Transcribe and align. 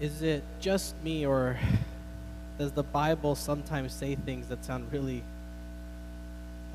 Is 0.00 0.22
it 0.22 0.42
just 0.60 0.94
me, 1.04 1.26
or 1.26 1.58
does 2.58 2.72
the 2.72 2.82
Bible 2.82 3.34
sometimes 3.34 3.92
say 3.92 4.14
things 4.14 4.48
that 4.48 4.64
sound 4.64 4.90
really 4.90 5.22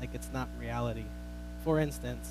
like 0.00 0.10
it's 0.14 0.30
not 0.32 0.48
reality? 0.60 1.04
For 1.64 1.80
instance, 1.80 2.30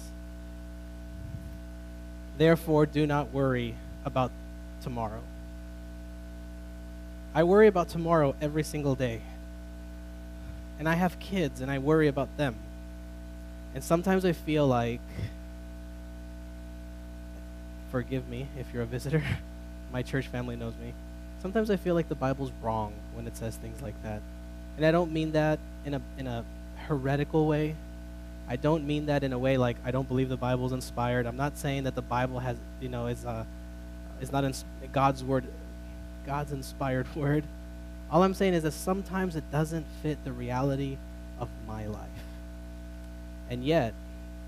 therefore 2.38 2.86
do 2.86 3.06
not 3.06 3.34
worry 3.34 3.76
about 4.06 4.32
tomorrow. 4.82 5.22
I 7.34 7.44
worry 7.44 7.68
about 7.68 7.90
tomorrow 7.90 8.34
every 8.40 8.64
single 8.64 8.96
day. 8.96 9.22
And 10.80 10.88
I 10.88 10.94
have 10.94 11.20
kids 11.20 11.60
and 11.60 11.70
I 11.70 11.80
worry 11.80 12.08
about 12.08 12.30
them. 12.38 12.56
And 13.74 13.84
sometimes 13.84 14.24
I 14.24 14.32
feel 14.32 14.66
like, 14.66 15.02
forgive 17.92 18.30
me 18.30 18.48
if 18.58 18.74
you're 18.74 18.84
a 18.84 18.86
visitor, 18.86 19.22
my 19.96 20.02
church 20.02 20.28
family 20.28 20.58
knows 20.58 20.74
me. 20.76 20.94
Sometimes 21.42 21.72
I 21.72 21.78
feel 21.78 21.96
like 21.96 22.10
the 22.10 22.16
Bible's 22.16 22.52
wrong 22.62 22.92
when 23.14 23.28
it 23.28 23.38
says 23.38 23.56
things 23.56 23.82
like 23.82 23.96
that. 24.04 24.22
And 24.76 24.86
I 24.86 24.92
don't 24.92 25.14
mean 25.14 25.32
that 25.32 25.58
in 25.86 25.94
a, 25.94 26.02
in 26.18 26.28
a 26.28 26.44
heretical 26.76 27.48
way. 27.48 27.78
I 28.50 28.58
don't 28.58 28.86
mean 28.86 29.06
that 29.06 29.24
in 29.24 29.32
a 29.32 29.40
way 29.40 29.56
like 29.56 29.78
I 29.86 29.92
don't 29.92 30.06
believe 30.06 30.28
the 30.28 30.36
Bible's 30.36 30.74
inspired. 30.74 31.26
I'm 31.26 31.38
not 31.38 31.58
saying 31.58 31.86
that 31.86 31.96
the 31.96 32.02
Bible 32.02 32.40
has, 32.40 32.58
you 32.82 32.90
know, 32.90 33.08
is, 33.08 33.24
uh, 33.24 33.46
is 34.20 34.34
not 34.34 34.44
ins- 34.44 34.66
God's 34.92 35.24
word, 35.24 35.46
God's 36.26 36.52
inspired 36.52 37.08
word. 37.16 37.46
All 38.12 38.22
I'm 38.22 38.34
saying 38.34 38.54
is 38.54 38.64
that 38.64 38.74
sometimes 38.74 39.38
it 39.38 39.50
doesn't 39.50 39.86
fit 40.04 40.18
the 40.26 40.34
reality 40.34 40.98
of 41.40 41.48
my 41.66 41.88
life. 41.88 42.26
And 43.50 43.64
yet, 43.64 43.94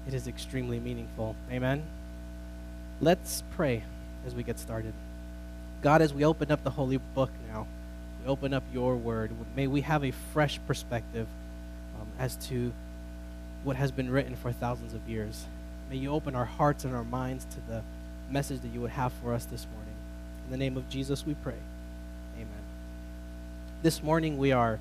it 0.09 0.13
is 0.13 0.27
extremely 0.27 0.81
meaningful. 0.81 1.37
Amen? 1.49 1.83
Let's 2.99 3.43
pray 3.55 3.83
as 4.25 4.35
we 4.35 4.43
get 4.43 4.59
started. 4.59 4.91
God, 5.81 6.01
as 6.01 6.13
we 6.13 6.25
open 6.25 6.51
up 6.51 6.63
the 6.63 6.71
holy 6.71 6.97
book 6.97 7.29
now, 7.51 7.67
we 8.21 8.29
open 8.29 8.53
up 8.53 8.63
your 8.73 8.95
word, 8.95 9.31
may 9.55 9.67
we 9.67 9.81
have 9.81 10.03
a 10.03 10.11
fresh 10.33 10.59
perspective 10.65 11.27
um, 11.99 12.07
as 12.17 12.35
to 12.47 12.73
what 13.63 13.75
has 13.75 13.91
been 13.91 14.09
written 14.09 14.35
for 14.35 14.51
thousands 14.51 14.93
of 14.93 15.07
years. 15.07 15.45
May 15.89 15.97
you 15.97 16.11
open 16.11 16.35
our 16.35 16.45
hearts 16.45 16.83
and 16.83 16.95
our 16.95 17.03
minds 17.03 17.45
to 17.45 17.57
the 17.69 17.83
message 18.29 18.61
that 18.61 18.69
you 18.69 18.81
would 18.81 18.91
have 18.91 19.13
for 19.21 19.33
us 19.33 19.45
this 19.45 19.67
morning. 19.73 19.93
In 20.45 20.51
the 20.51 20.57
name 20.57 20.77
of 20.77 20.89
Jesus, 20.89 21.25
we 21.25 21.35
pray. 21.35 21.55
Amen. 22.35 22.47
This 23.83 24.01
morning 24.01 24.37
we 24.37 24.51
are, 24.51 24.79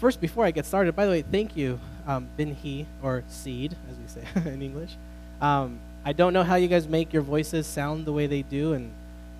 first, 0.00 0.20
before 0.20 0.44
I 0.44 0.50
get 0.50 0.66
started, 0.66 0.96
by 0.96 1.06
the 1.06 1.12
way, 1.12 1.22
thank 1.22 1.56
you, 1.56 1.78
um, 2.06 2.28
Binhi, 2.38 2.86
or 3.02 3.22
Seed, 3.28 3.76
as 3.90 3.96
we 3.96 4.22
say 4.22 4.50
in 4.52 4.62
English. 4.62 4.96
Um, 5.40 5.78
I 6.04 6.12
don't 6.12 6.32
know 6.32 6.42
how 6.42 6.56
you 6.56 6.68
guys 6.68 6.88
make 6.88 7.12
your 7.12 7.22
voices 7.22 7.66
sound 7.66 8.04
the 8.04 8.12
way 8.12 8.26
they 8.26 8.42
do, 8.42 8.72
and 8.72 8.90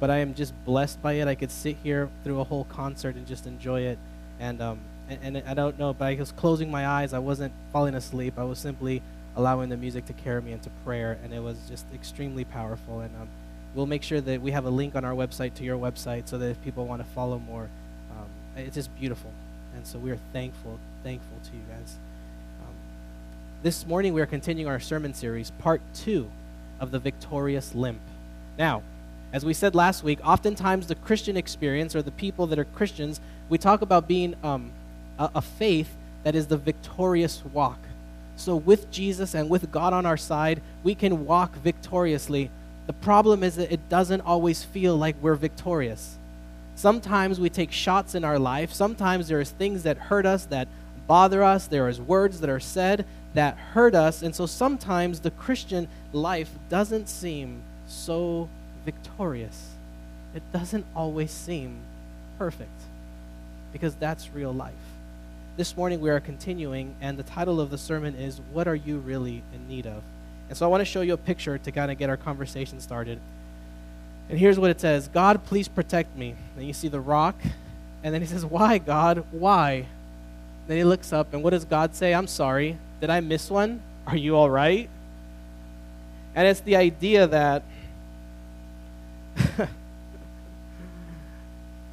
but 0.01 0.11
I 0.11 0.19
am 0.19 0.35
just 0.35 0.53
blessed 0.65 1.03
by 1.03 1.15
it. 1.15 1.29
I 1.29 1.35
could 1.35 1.51
sit 1.51 1.77
here 1.83 2.09
through 2.25 2.41
a 2.41 2.45
whole 2.45 2.65
concert 2.65 3.17
and 3.17 3.27
just 3.27 3.47
enjoy 3.47 3.83
it. 3.83 3.99
And 4.39 4.63
um, 4.63 4.81
and, 5.09 5.37
and 5.37 5.49
I 5.49 5.55
don't 5.55 5.79
know, 5.79 5.93
but 5.95 6.05
I 6.07 6.15
was 6.15 6.33
closing 6.33 6.71
my 6.71 6.87
eyes. 6.87 7.13
I 7.13 7.19
wasn't 7.19 7.53
falling 7.73 7.95
asleep. 7.95 8.35
I 8.37 8.45
was 8.45 8.59
simply 8.59 9.03
allowing 9.37 9.69
the 9.69 9.77
music 9.77 10.05
to 10.07 10.13
carry 10.13 10.43
me 10.43 10.53
into 10.53 10.71
prayer, 10.85 11.19
and 11.23 11.33
it 11.33 11.43
was 11.43 11.57
just 11.69 11.87
extremely 11.95 12.45
powerful. 12.45 13.01
And 13.01 13.15
um, 13.17 13.29
we'll 13.75 13.87
make 13.87 14.03
sure 14.03 14.21
that 14.21 14.43
we 14.43 14.51
have 14.51 14.67
a 14.67 14.71
link 14.71 14.95
on 14.97 15.05
our 15.05 15.15
website 15.15 15.55
to 15.55 15.65
your 15.65 15.79
website 15.79 16.29
so 16.29 16.37
that 16.39 16.51
if 16.51 16.63
people 16.63 16.87
want 16.87 17.03
to 17.03 17.09
follow 17.13 17.39
more, 17.39 17.69
um, 18.11 18.27
it's 18.57 18.75
just 18.75 18.95
beautiful. 18.99 19.31
And 19.75 19.87
so 19.87 19.99
we 19.99 20.11
are 20.11 20.19
thankful, 20.33 20.79
thankful 21.03 21.39
to 21.45 21.57
you 21.57 21.63
guys. 21.71 21.97
Um, 22.61 22.75
this 23.63 23.87
morning 23.87 24.13
we 24.13 24.21
are 24.21 24.27
continuing 24.27 24.71
our 24.71 24.81
sermon 24.81 25.15
series, 25.15 25.53
part 25.53 25.81
two 25.95 26.31
of 26.81 26.91
the 26.91 26.99
victorious 26.99 27.75
limp. 27.75 28.01
Now, 28.59 28.83
as 29.33 29.45
we 29.45 29.53
said 29.53 29.75
last 29.75 30.03
week, 30.03 30.19
oftentimes 30.25 30.87
the 30.87 30.95
Christian 30.95 31.37
experience 31.37 31.95
or 31.95 32.03
the 32.03 32.11
people 32.11 32.47
that 32.47 32.59
are 32.59 32.65
Christians, 32.65 33.21
we 33.49 33.59
talk 33.59 33.83
about 33.83 34.09
being 34.09 34.35
um, 34.43 34.73
a, 35.19 35.31
a 35.37 35.43
faith 35.43 35.95
that 36.25 36.35
is 36.35 36.47
the 36.47 36.57
victorious 36.57 37.45
walk. 37.53 37.79
So, 38.37 38.57
with 38.57 38.91
Jesus 38.91 39.35
and 39.35 39.51
with 39.51 39.71
God 39.71 39.93
on 39.93 40.07
our 40.07 40.17
side, 40.17 40.63
we 40.85 40.95
can 40.95 41.27
walk 41.27 41.57
victoriously. 41.57 42.51
The 42.87 42.93
problem 42.93 43.43
is 43.43 43.57
that 43.57 43.73
it 43.73 43.89
doesn't 43.89 44.23
always 44.23 44.65
feel 44.65 44.97
like 44.97 45.17
we're 45.21 45.35
victorious. 45.35 46.17
Sometimes 46.75 47.41
we 47.41 47.51
take 47.51 47.73
shots 47.73 48.15
in 48.15 48.25
our 48.25 48.39
life. 48.39 48.73
Sometimes 48.73 49.27
there's 49.27 49.51
things 49.51 49.83
that 49.83 49.99
hurt 49.99 50.25
us, 50.25 50.45
that 50.47 50.69
bother 51.09 51.43
us. 51.43 51.67
There 51.67 51.89
is 51.89 52.01
words 52.01 52.41
that 52.41 52.49
are 52.49 52.61
said 52.61 53.05
that 53.35 53.57
hurt 53.57 53.97
us. 53.97 54.23
And 54.23 54.35
so 54.35 54.47
sometimes 54.47 55.21
the 55.21 55.33
Christian 55.33 55.89
life 56.13 56.51
doesn't 56.69 57.09
seem 57.09 57.63
so 57.89 58.49
victorious. 58.89 59.73
It 60.35 60.43
doesn't 60.51 60.87
always 60.97 61.31
seem 61.31 61.77
perfect 62.39 62.81
because 63.71 63.95
that's 63.95 64.31
real 64.33 64.51
life. 64.51 64.73
This 65.59 65.77
morning 65.77 66.01
we 66.01 66.09
are 66.09 66.21
continuing, 66.21 66.95
and 67.03 67.19
the 67.19 67.23
title 67.23 67.61
of 67.61 67.69
the 67.69 67.77
sermon 67.77 68.15
is 68.15 68.41
What 68.51 68.67
Are 68.67 68.75
You 68.75 68.97
Really 69.01 69.43
in 69.53 69.69
Need 69.69 69.87
of? 69.87 70.03
And 70.49 70.57
so 70.57 70.65
I 70.65 70.71
want 70.71 70.81
to 70.81 70.87
show 70.87 71.03
you 71.03 71.13
a 71.13 71.19
picture 71.19 71.59
to 71.59 71.71
kind 71.71 71.91
of 71.91 71.99
get 71.99 72.09
our 72.09 72.17
conversation 72.17 72.81
started. 72.81 73.21
And 74.31 74.39
here's 74.39 74.59
what 74.59 74.71
it 74.71 74.81
says 74.81 75.07
God, 75.09 75.45
please 75.45 75.69
protect 75.69 76.17
me. 76.17 76.35
And 76.57 76.67
you 76.67 76.73
see 76.73 76.89
the 76.89 77.01
rock, 77.01 77.37
and 78.03 78.15
then 78.15 78.23
he 78.23 78.27
says, 78.27 78.47
Why, 78.47 78.79
God? 78.79 79.23
Why? 79.33 79.85
Then 80.67 80.79
he 80.79 80.85
looks 80.85 81.13
up, 81.13 81.35
and 81.35 81.43
what 81.43 81.51
does 81.51 81.67
God 81.67 81.95
say? 81.95 82.15
I'm 82.15 82.27
sorry. 82.27 82.79
Did 83.03 83.11
I 83.11 83.21
miss 83.21 83.51
one? 83.51 83.83
Are 84.07 84.17
you 84.17 84.35
all 84.35 84.49
right? 84.49 84.89
And 86.35 86.49
it's 86.49 86.61
the 86.61 86.77
idea 86.77 87.27
that 87.27 87.65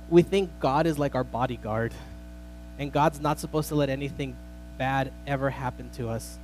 we 0.09 0.21
think 0.21 0.49
God 0.59 0.85
is 0.85 0.99
like 0.99 1.16
our 1.16 1.23
bodyguard 1.23 1.93
and 2.77 2.91
God's 2.91 3.19
not 3.19 3.39
supposed 3.39 3.69
to 3.69 3.75
let 3.75 3.89
anything 3.89 4.35
bad 4.77 5.11
ever 5.25 5.49
happen 5.49 5.89
to 5.91 6.09
us. 6.09 6.38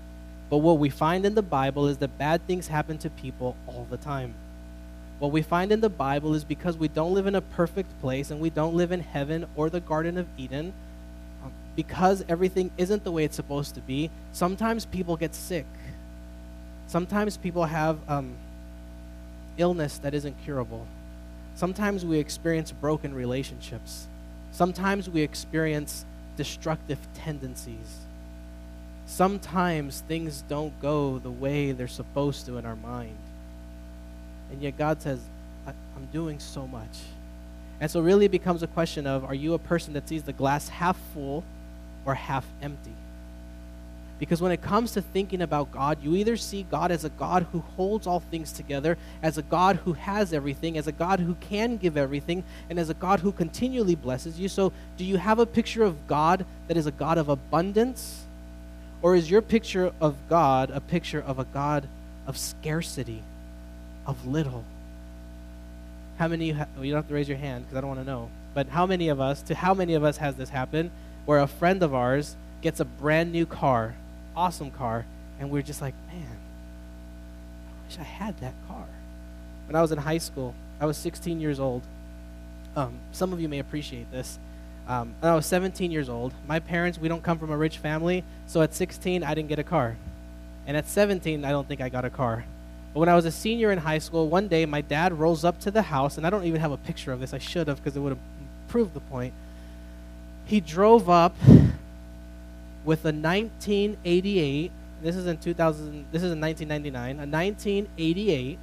But 0.49 0.57
what 0.57 0.79
we 0.79 0.89
find 0.89 1.25
in 1.25 1.35
the 1.35 1.41
Bible 1.41 1.87
is 1.87 1.97
that 1.99 2.17
bad 2.17 2.45
things 2.47 2.67
happen 2.67 2.97
to 2.99 3.09
people 3.09 3.55
all 3.67 3.87
the 3.89 3.97
time. 3.97 4.33
What 5.19 5.31
we 5.31 5.43
find 5.43 5.71
in 5.71 5.81
the 5.81 5.89
Bible 5.89 6.33
is 6.33 6.43
because 6.43 6.77
we 6.77 6.87
don't 6.87 7.13
live 7.13 7.27
in 7.27 7.35
a 7.35 7.41
perfect 7.41 8.01
place 8.01 8.31
and 8.31 8.41
we 8.41 8.49
don't 8.49 8.73
live 8.73 8.91
in 8.91 9.01
heaven 9.01 9.45
or 9.55 9.69
the 9.69 9.79
Garden 9.79 10.17
of 10.17 10.27
Eden, 10.37 10.73
um, 11.43 11.51
because 11.75 12.25
everything 12.27 12.71
isn't 12.77 13.03
the 13.03 13.11
way 13.11 13.23
it's 13.23 13.35
supposed 13.35 13.75
to 13.75 13.81
be, 13.81 14.09
sometimes 14.33 14.85
people 14.85 15.15
get 15.15 15.35
sick. 15.35 15.67
Sometimes 16.87 17.37
people 17.37 17.65
have 17.65 17.99
um, 18.09 18.33
illness 19.57 19.99
that 19.99 20.13
isn't 20.13 20.35
curable. 20.43 20.87
Sometimes 21.55 22.05
we 22.05 22.17
experience 22.17 22.71
broken 22.71 23.13
relationships. 23.13 24.07
Sometimes 24.51 25.09
we 25.09 25.21
experience 25.21 26.05
destructive 26.37 26.99
tendencies. 27.13 27.99
Sometimes 29.05 30.03
things 30.07 30.43
don't 30.47 30.79
go 30.81 31.19
the 31.19 31.31
way 31.31 31.71
they're 31.71 31.87
supposed 31.87 32.45
to 32.45 32.57
in 32.57 32.65
our 32.65 32.75
mind. 32.77 33.17
And 34.51 34.61
yet 34.61 34.77
God 34.77 35.01
says, 35.01 35.19
I'm 35.67 36.07
doing 36.11 36.39
so 36.39 36.67
much. 36.67 36.99
And 37.79 37.89
so, 37.89 37.99
really, 37.99 38.25
it 38.25 38.31
becomes 38.31 38.63
a 38.63 38.67
question 38.67 39.07
of 39.07 39.23
are 39.25 39.33
you 39.33 39.53
a 39.53 39.59
person 39.59 39.93
that 39.93 40.07
sees 40.07 40.23
the 40.23 40.33
glass 40.33 40.69
half 40.69 40.97
full 41.13 41.43
or 42.05 42.15
half 42.15 42.45
empty? 42.61 42.93
Because 44.21 44.39
when 44.39 44.51
it 44.51 44.61
comes 44.61 44.91
to 44.91 45.01
thinking 45.01 45.41
about 45.41 45.71
God, 45.71 45.97
you 46.03 46.15
either 46.15 46.37
see 46.37 46.61
God 46.69 46.91
as 46.91 47.03
a 47.03 47.09
God 47.09 47.47
who 47.51 47.61
holds 47.75 48.05
all 48.05 48.19
things 48.19 48.51
together, 48.51 48.95
as 49.23 49.39
a 49.39 49.41
God 49.41 49.77
who 49.77 49.93
has 49.93 50.31
everything, 50.31 50.77
as 50.77 50.85
a 50.85 50.91
God 50.91 51.19
who 51.19 51.33
can 51.39 51.77
give 51.77 51.97
everything, 51.97 52.43
and 52.69 52.77
as 52.77 52.91
a 52.91 52.93
God 52.93 53.21
who 53.21 53.31
continually 53.31 53.95
blesses 53.95 54.39
you. 54.39 54.47
So, 54.47 54.73
do 54.95 55.05
you 55.05 55.17
have 55.17 55.39
a 55.39 55.47
picture 55.47 55.81
of 55.81 56.05
God 56.05 56.45
that 56.67 56.77
is 56.77 56.85
a 56.85 56.91
God 56.91 57.17
of 57.17 57.29
abundance? 57.29 58.21
Or 59.01 59.15
is 59.15 59.31
your 59.31 59.41
picture 59.41 59.91
of 59.99 60.15
God 60.29 60.69
a 60.69 60.81
picture 60.81 61.19
of 61.19 61.39
a 61.39 61.45
God 61.45 61.87
of 62.27 62.37
scarcity, 62.37 63.23
of 64.05 64.27
little? 64.27 64.63
How 66.19 66.27
many 66.27 66.49
you, 66.49 66.53
ha- 66.53 66.67
well, 66.75 66.85
you 66.85 66.91
don't 66.91 66.99
have 66.99 67.09
to 67.09 67.15
raise 67.15 67.27
your 67.27 67.39
hand 67.39 67.65
because 67.65 67.75
I 67.75 67.81
don't 67.81 67.89
want 67.89 68.01
to 68.01 68.05
know. 68.05 68.29
But 68.53 68.67
how 68.67 68.85
many 68.85 69.09
of 69.09 69.19
us, 69.19 69.41
to 69.41 69.55
how 69.55 69.73
many 69.73 69.95
of 69.95 70.03
us 70.03 70.17
has 70.17 70.35
this 70.35 70.49
happened 70.49 70.91
where 71.25 71.39
a 71.39 71.47
friend 71.47 71.81
of 71.81 71.95
ours 71.95 72.35
gets 72.61 72.79
a 72.79 72.85
brand 72.85 73.31
new 73.31 73.47
car 73.47 73.95
awesome 74.35 74.71
car, 74.71 75.05
and 75.39 75.49
we 75.49 75.59
are 75.59 75.63
just 75.63 75.81
like, 75.81 75.93
man, 76.07 76.37
I 77.67 77.87
wish 77.87 77.99
I 77.99 78.03
had 78.03 78.39
that 78.39 78.53
car. 78.67 78.85
When 79.67 79.75
I 79.75 79.81
was 79.81 79.91
in 79.91 79.97
high 79.97 80.17
school, 80.17 80.53
I 80.79 80.85
was 80.85 80.97
16 80.97 81.39
years 81.39 81.59
old. 81.59 81.83
Um, 82.75 82.99
some 83.11 83.33
of 83.33 83.41
you 83.41 83.49
may 83.49 83.59
appreciate 83.59 84.11
this. 84.11 84.39
Um, 84.87 85.13
I 85.21 85.35
was 85.35 85.45
17 85.45 85.91
years 85.91 86.09
old. 86.09 86.33
My 86.47 86.59
parents, 86.59 86.97
we 86.97 87.07
don't 87.07 87.23
come 87.23 87.37
from 87.37 87.51
a 87.51 87.57
rich 87.57 87.77
family, 87.77 88.23
so 88.47 88.61
at 88.61 88.73
16, 88.73 89.23
I 89.23 89.33
didn't 89.33 89.49
get 89.49 89.59
a 89.59 89.63
car. 89.63 89.95
And 90.67 90.75
at 90.75 90.87
17, 90.87 91.45
I 91.45 91.51
don't 91.51 91.67
think 91.67 91.81
I 91.81 91.89
got 91.89 92.05
a 92.05 92.09
car. 92.09 92.45
But 92.93 92.99
when 92.99 93.09
I 93.09 93.15
was 93.15 93.25
a 93.25 93.31
senior 93.31 93.71
in 93.71 93.77
high 93.77 93.99
school, 93.99 94.27
one 94.27 94.47
day 94.47 94.65
my 94.65 94.81
dad 94.81 95.13
rolls 95.13 95.45
up 95.45 95.59
to 95.61 95.71
the 95.71 95.83
house, 95.83 96.17
and 96.17 96.27
I 96.27 96.29
don't 96.29 96.43
even 96.43 96.59
have 96.59 96.71
a 96.71 96.77
picture 96.77 97.11
of 97.11 97.19
this. 97.19 97.33
I 97.33 97.37
should 97.37 97.67
have 97.67 97.77
because 97.77 97.95
it 97.95 97.99
would 97.99 98.09
have 98.11 98.19
proved 98.67 98.93
the 98.93 98.99
point. 98.99 99.33
He 100.45 100.59
drove 100.59 101.09
up 101.09 101.35
with 102.85 103.05
a 103.05 103.13
1988. 103.13 104.71
This 105.01 105.15
is 105.15 105.27
in 105.27 105.37
2000. 105.37 106.05
This 106.11 106.23
is 106.23 106.31
in 106.31 106.41
1999. 106.41 107.15
A 107.15 107.29
1988 107.29 108.59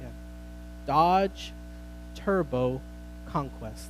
yeah, 0.00 0.06
Dodge 0.86 1.52
Turbo 2.14 2.80
conquest. 3.26 3.88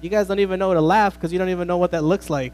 You 0.00 0.10
guys 0.10 0.28
don't 0.28 0.40
even 0.40 0.58
know 0.58 0.74
to 0.74 0.80
laugh 0.80 1.14
because 1.14 1.32
you 1.32 1.38
don't 1.38 1.48
even 1.48 1.66
know 1.66 1.78
what 1.78 1.90
that 1.92 2.04
looks 2.04 2.28
like. 2.28 2.52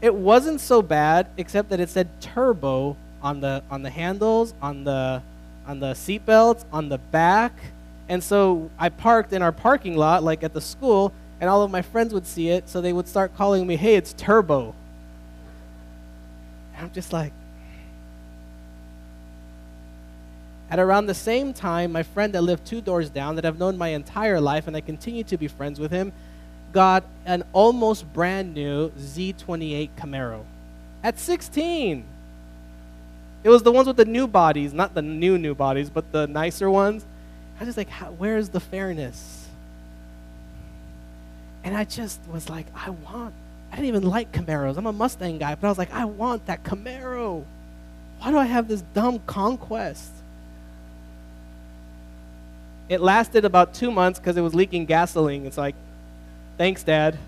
It 0.00 0.14
wasn't 0.14 0.60
so 0.60 0.80
bad, 0.80 1.26
except 1.36 1.68
that 1.70 1.80
it 1.80 1.90
said 1.90 2.08
turbo 2.20 2.96
on 3.22 3.40
the 3.40 3.62
on 3.70 3.82
the 3.82 3.90
handles, 3.90 4.54
on 4.62 4.84
the 4.84 5.22
on 5.66 5.80
the 5.80 5.94
seat 5.94 6.24
belts, 6.24 6.64
on 6.72 6.88
the 6.88 6.98
back. 6.98 7.52
And 8.08 8.24
so 8.24 8.70
I 8.78 8.88
parked 8.88 9.32
in 9.32 9.42
our 9.42 9.52
parking 9.52 9.96
lot, 9.96 10.22
like 10.22 10.42
at 10.42 10.52
the 10.52 10.60
school, 10.60 11.12
and 11.40 11.48
all 11.48 11.62
of 11.62 11.70
my 11.70 11.82
friends 11.82 12.12
would 12.12 12.26
see 12.26 12.50
it, 12.50 12.68
so 12.68 12.80
they 12.80 12.92
would 12.92 13.08
start 13.08 13.36
calling 13.36 13.66
me, 13.66 13.76
"Hey, 13.76 13.96
it's 13.96 14.12
Turbo." 14.12 14.74
And 16.76 16.86
I'm 16.86 16.92
just 16.92 17.12
like. 17.12 17.32
At 20.70 20.78
around 20.78 21.06
the 21.06 21.14
same 21.14 21.52
time, 21.52 21.90
my 21.90 22.04
friend 22.04 22.32
that 22.34 22.42
lived 22.42 22.64
two 22.64 22.80
doors 22.80 23.10
down, 23.10 23.34
that 23.34 23.44
I've 23.44 23.58
known 23.58 23.76
my 23.76 23.88
entire 23.88 24.40
life, 24.40 24.68
and 24.68 24.76
I 24.76 24.80
continue 24.80 25.24
to 25.24 25.36
be 25.36 25.48
friends 25.48 25.80
with 25.80 25.90
him, 25.90 26.12
got 26.72 27.02
an 27.26 27.42
almost 27.52 28.12
brand 28.12 28.54
new 28.54 28.90
Z28 28.90 29.90
Camaro 29.96 30.44
at 31.02 31.18
16. 31.18 32.04
It 33.42 33.48
was 33.48 33.62
the 33.62 33.72
ones 33.72 33.88
with 33.88 33.96
the 33.96 34.04
new 34.04 34.28
bodies, 34.28 34.72
not 34.72 34.94
the 34.94 35.02
new, 35.02 35.38
new 35.38 35.54
bodies, 35.54 35.90
but 35.90 36.12
the 36.12 36.26
nicer 36.26 36.70
ones. 36.70 37.04
I 37.56 37.64
was 37.64 37.74
just 37.74 37.78
like, 37.78 37.90
where's 38.18 38.50
the 38.50 38.60
fairness? 38.60 39.39
And 41.62 41.76
I 41.76 41.84
just 41.84 42.20
was 42.32 42.48
like, 42.48 42.66
I 42.74 42.90
want, 42.90 43.34
I 43.70 43.76
didn't 43.76 43.88
even 43.88 44.02
like 44.02 44.32
Camaros. 44.32 44.76
I'm 44.76 44.86
a 44.86 44.92
Mustang 44.92 45.38
guy, 45.38 45.54
but 45.54 45.66
I 45.66 45.70
was 45.70 45.78
like, 45.78 45.92
I 45.92 46.04
want 46.04 46.46
that 46.46 46.64
Camaro. 46.64 47.44
Why 48.18 48.30
do 48.30 48.38
I 48.38 48.46
have 48.46 48.68
this 48.68 48.82
dumb 48.94 49.20
conquest? 49.26 50.10
It 52.88 53.00
lasted 53.00 53.44
about 53.44 53.72
two 53.72 53.90
months 53.90 54.18
because 54.18 54.36
it 54.36 54.40
was 54.40 54.54
leaking 54.54 54.86
gasoline. 54.86 55.46
It's 55.46 55.56
like, 55.56 55.74
thanks, 56.58 56.82
Dad. 56.82 57.18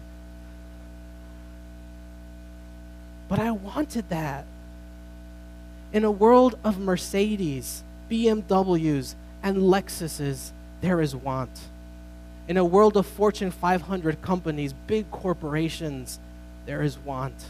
But 3.28 3.38
I 3.38 3.52
wanted 3.52 4.08
that. 4.08 4.44
In 5.92 6.04
a 6.04 6.10
world 6.10 6.58
of 6.64 6.78
Mercedes, 6.78 7.84
BMWs, 8.10 9.14
and 9.42 9.56
Lexuses, 9.58 10.50
there 10.80 11.00
is 11.00 11.14
want. 11.14 11.50
In 12.48 12.56
a 12.56 12.64
world 12.64 12.96
of 12.96 13.06
Fortune 13.06 13.50
500 13.50 14.20
companies, 14.20 14.72
big 14.86 15.10
corporations, 15.10 16.18
there 16.66 16.82
is 16.82 16.98
want. 16.98 17.44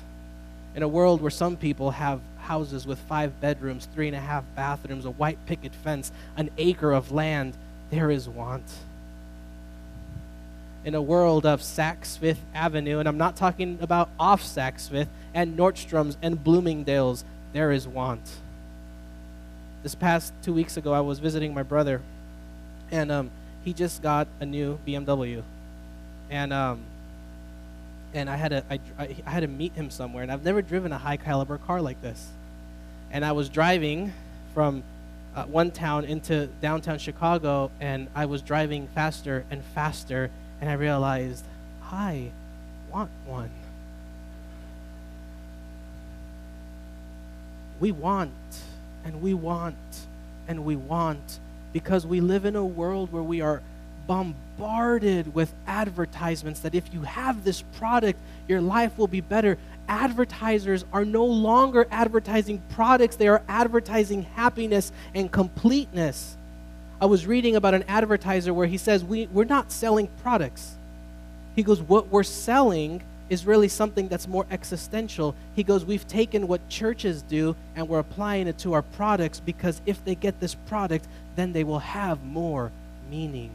In 0.75 0.83
a 0.83 0.89
world 0.89 1.21
where 1.21 1.31
some 1.31 1.57
people 1.57 1.93
have 1.93 2.21
houses 2.39 2.87
with 2.87 2.99
five 2.99 3.41
bedrooms, 3.41 3.89
three 3.95 4.07
and 4.07 4.17
a 4.17 4.21
half 4.21 4.45
bathrooms, 4.55 5.05
a 5.05 5.11
white 5.11 5.39
picket 5.47 5.75
fence, 5.75 6.13
an 6.37 6.51
acre 6.59 6.93
of 6.93 7.13
land, 7.13 7.57
there 7.91 8.11
is 8.11 8.29
want. 8.29 8.65
In 10.85 10.95
a 10.95 11.03
world 11.03 11.47
of 11.47 11.61
Saks 11.61 12.19
Fifth 12.19 12.41
Avenue, 12.55 12.99
and 12.99 13.09
I'm 13.09 13.19
not 13.19 13.37
talking 13.37 13.79
about 13.81 14.11
off 14.19 14.43
Saks 14.43 14.91
Fifth, 14.91 15.09
and 15.33 15.57
Nordstrom's 15.57 16.19
and 16.21 16.43
Bloomingdale's, 16.43 17.25
there 17.53 17.71
is 17.71 17.87
want. 17.87 18.39
This 19.83 19.95
past 19.95 20.33
two 20.43 20.53
weeks 20.53 20.77
ago, 20.77 20.93
I 20.93 21.01
was 21.01 21.19
visiting 21.19 21.55
my 21.55 21.63
brother, 21.63 22.01
and 22.91 23.13
um, 23.13 23.31
he 23.65 23.73
just 23.73 24.03
got 24.03 24.29
a 24.41 24.47
new 24.47 24.79
BMW, 24.87 25.43
and 26.31 26.53
um, 26.53 26.81
and 28.15 28.29
I 28.29 28.37
had 28.37 28.49
to 28.49 28.65
I, 28.71 28.79
I 28.99 29.31
had 29.31 29.41
to 29.41 29.49
meet 29.49 29.73
him 29.75 29.91
somewhere, 29.91 30.23
and 30.23 30.33
I've 30.33 30.45
never 30.45 30.63
driven 30.63 30.93
a 30.93 30.99
high 30.99 31.17
caliber 31.17 31.59
car 31.59 31.81
like 31.81 32.01
this, 32.03 32.29
and 33.11 33.25
I 33.25 33.33
was 33.33 33.49
driving 33.49 34.13
from 34.55 34.83
uh, 35.35 35.45
one 35.45 35.71
town 35.71 36.05
into 36.05 36.47
downtown 36.61 36.99
Chicago, 36.99 37.71
and 37.81 38.09
I 38.15 38.27
was 38.27 38.43
driving 38.43 38.89
faster 38.89 39.45
and 39.51 39.63
faster, 39.75 40.31
and 40.61 40.69
I 40.69 40.75
realized, 40.75 41.45
I 41.91 42.31
want 42.93 43.11
one. 43.27 43.51
We 47.81 47.93
want, 47.93 48.33
and 49.05 49.23
we 49.23 49.35
want, 49.35 49.77
and 50.47 50.65
we 50.65 50.77
want, 50.77 51.41
because 51.73 52.07
we 52.07 52.21
live 52.21 52.45
in 52.45 52.57
a 52.57 52.65
world 52.65 53.13
where 53.13 53.23
we 53.23 53.41
are 53.41 53.63
bombarded 54.07 55.35
with 55.35 55.53
advertisements 55.67 56.61
that 56.61 56.75
if 56.75 56.93
you 56.93 57.03
have 57.03 57.45
this 57.45 57.63
product, 57.77 58.19
your 58.49 58.61
life 58.61 58.99
will 58.99 59.07
be 59.07 59.21
better 59.21 59.59
advertisers 59.89 60.85
are 60.93 61.05
no 61.05 61.25
longer 61.25 61.87
advertising 61.91 62.63
products, 62.71 63.17
they 63.17 63.29
are 63.29 63.43
advertising 63.49 64.23
happiness 64.23 64.93
and 65.15 65.31
completeness. 65.31 66.37
I 67.01 67.07
was 67.07 67.27
reading 67.27 67.57
about 67.57 67.75
an 67.75 67.85
advertiser 67.89 68.55
where 68.55 68.67
he 68.67 68.79
says, 68.79 69.05
we, 69.05 69.27
We're 69.27 69.45
not 69.45 69.73
selling 69.73 70.09
products. 70.23 70.77
He 71.57 71.63
goes, 71.63 71.81
What 71.81 72.09
we're 72.09 72.23
selling 72.23 73.03
is 73.29 73.47
really 73.47 73.69
something 73.69 74.09
that's 74.09 74.29
more 74.29 74.47
existential. 74.51 75.35
He 75.55 75.63
goes, 75.63 75.85
We've 75.85 76.07
taken 76.07 76.49
what 76.49 76.69
churches 76.69 77.23
do 77.23 77.57
and 77.75 77.89
we're 77.89 77.99
applying 77.99 78.47
it 78.49 78.59
to 78.59 78.73
our 78.75 78.83
products 78.83 79.41
because 79.41 79.81
if 79.87 80.05
they 80.05 80.15
get 80.15 80.41
this 80.41 80.55
product, 80.55 81.07
then 81.37 81.53
they 81.53 81.65
will 81.65 81.79
have 81.79 82.25
more 82.25 82.71
meaning. 83.11 83.51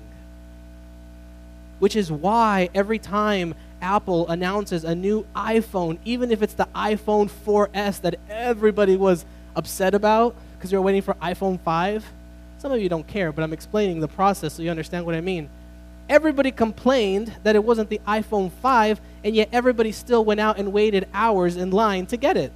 Which 1.80 1.96
is 1.96 2.12
why 2.12 2.70
every 2.74 2.98
time 2.98 3.54
Apple 3.82 4.28
announces 4.30 4.84
a 4.84 4.96
new 4.96 5.26
iPhone, 5.36 6.00
even 6.06 6.32
if 6.32 6.42
it's 6.42 6.56
the 6.56 6.68
iPhone 6.74 7.30
4S 7.46 8.02
that 8.02 8.16
everybody 8.30 8.98
was 8.98 9.26
upset 9.56 9.94
about 9.94 10.36
because 10.58 10.72
you're 10.72 10.82
waiting 10.82 11.02
for 11.02 11.14
iPhone 11.16 11.60
5. 11.60 12.06
Some 12.58 12.72
of 12.72 12.82
you 12.82 12.90
don't 12.90 13.08
care, 13.08 13.32
but 13.32 13.44
I'm 13.44 13.54
explaining 13.54 14.00
the 14.00 14.08
process 14.08 14.54
so 14.54 14.64
you 14.64 14.72
understand 14.72 15.06
what 15.06 15.14
I 15.14 15.22
mean. 15.22 15.50
Everybody 16.10 16.52
complained 16.52 17.34
that 17.44 17.56
it 17.56 17.64
wasn't 17.64 17.90
the 17.90 18.00
iPhone 18.08 18.52
5, 18.52 19.02
and 19.24 19.36
yet 19.36 19.50
everybody 19.52 19.92
still 19.92 20.24
went 20.24 20.40
out 20.40 20.58
and 20.58 20.72
waited 20.72 21.08
hours 21.14 21.58
in 21.58 21.72
line 21.72 22.06
to 22.08 22.18
get 22.18 22.38
it. 22.38 22.52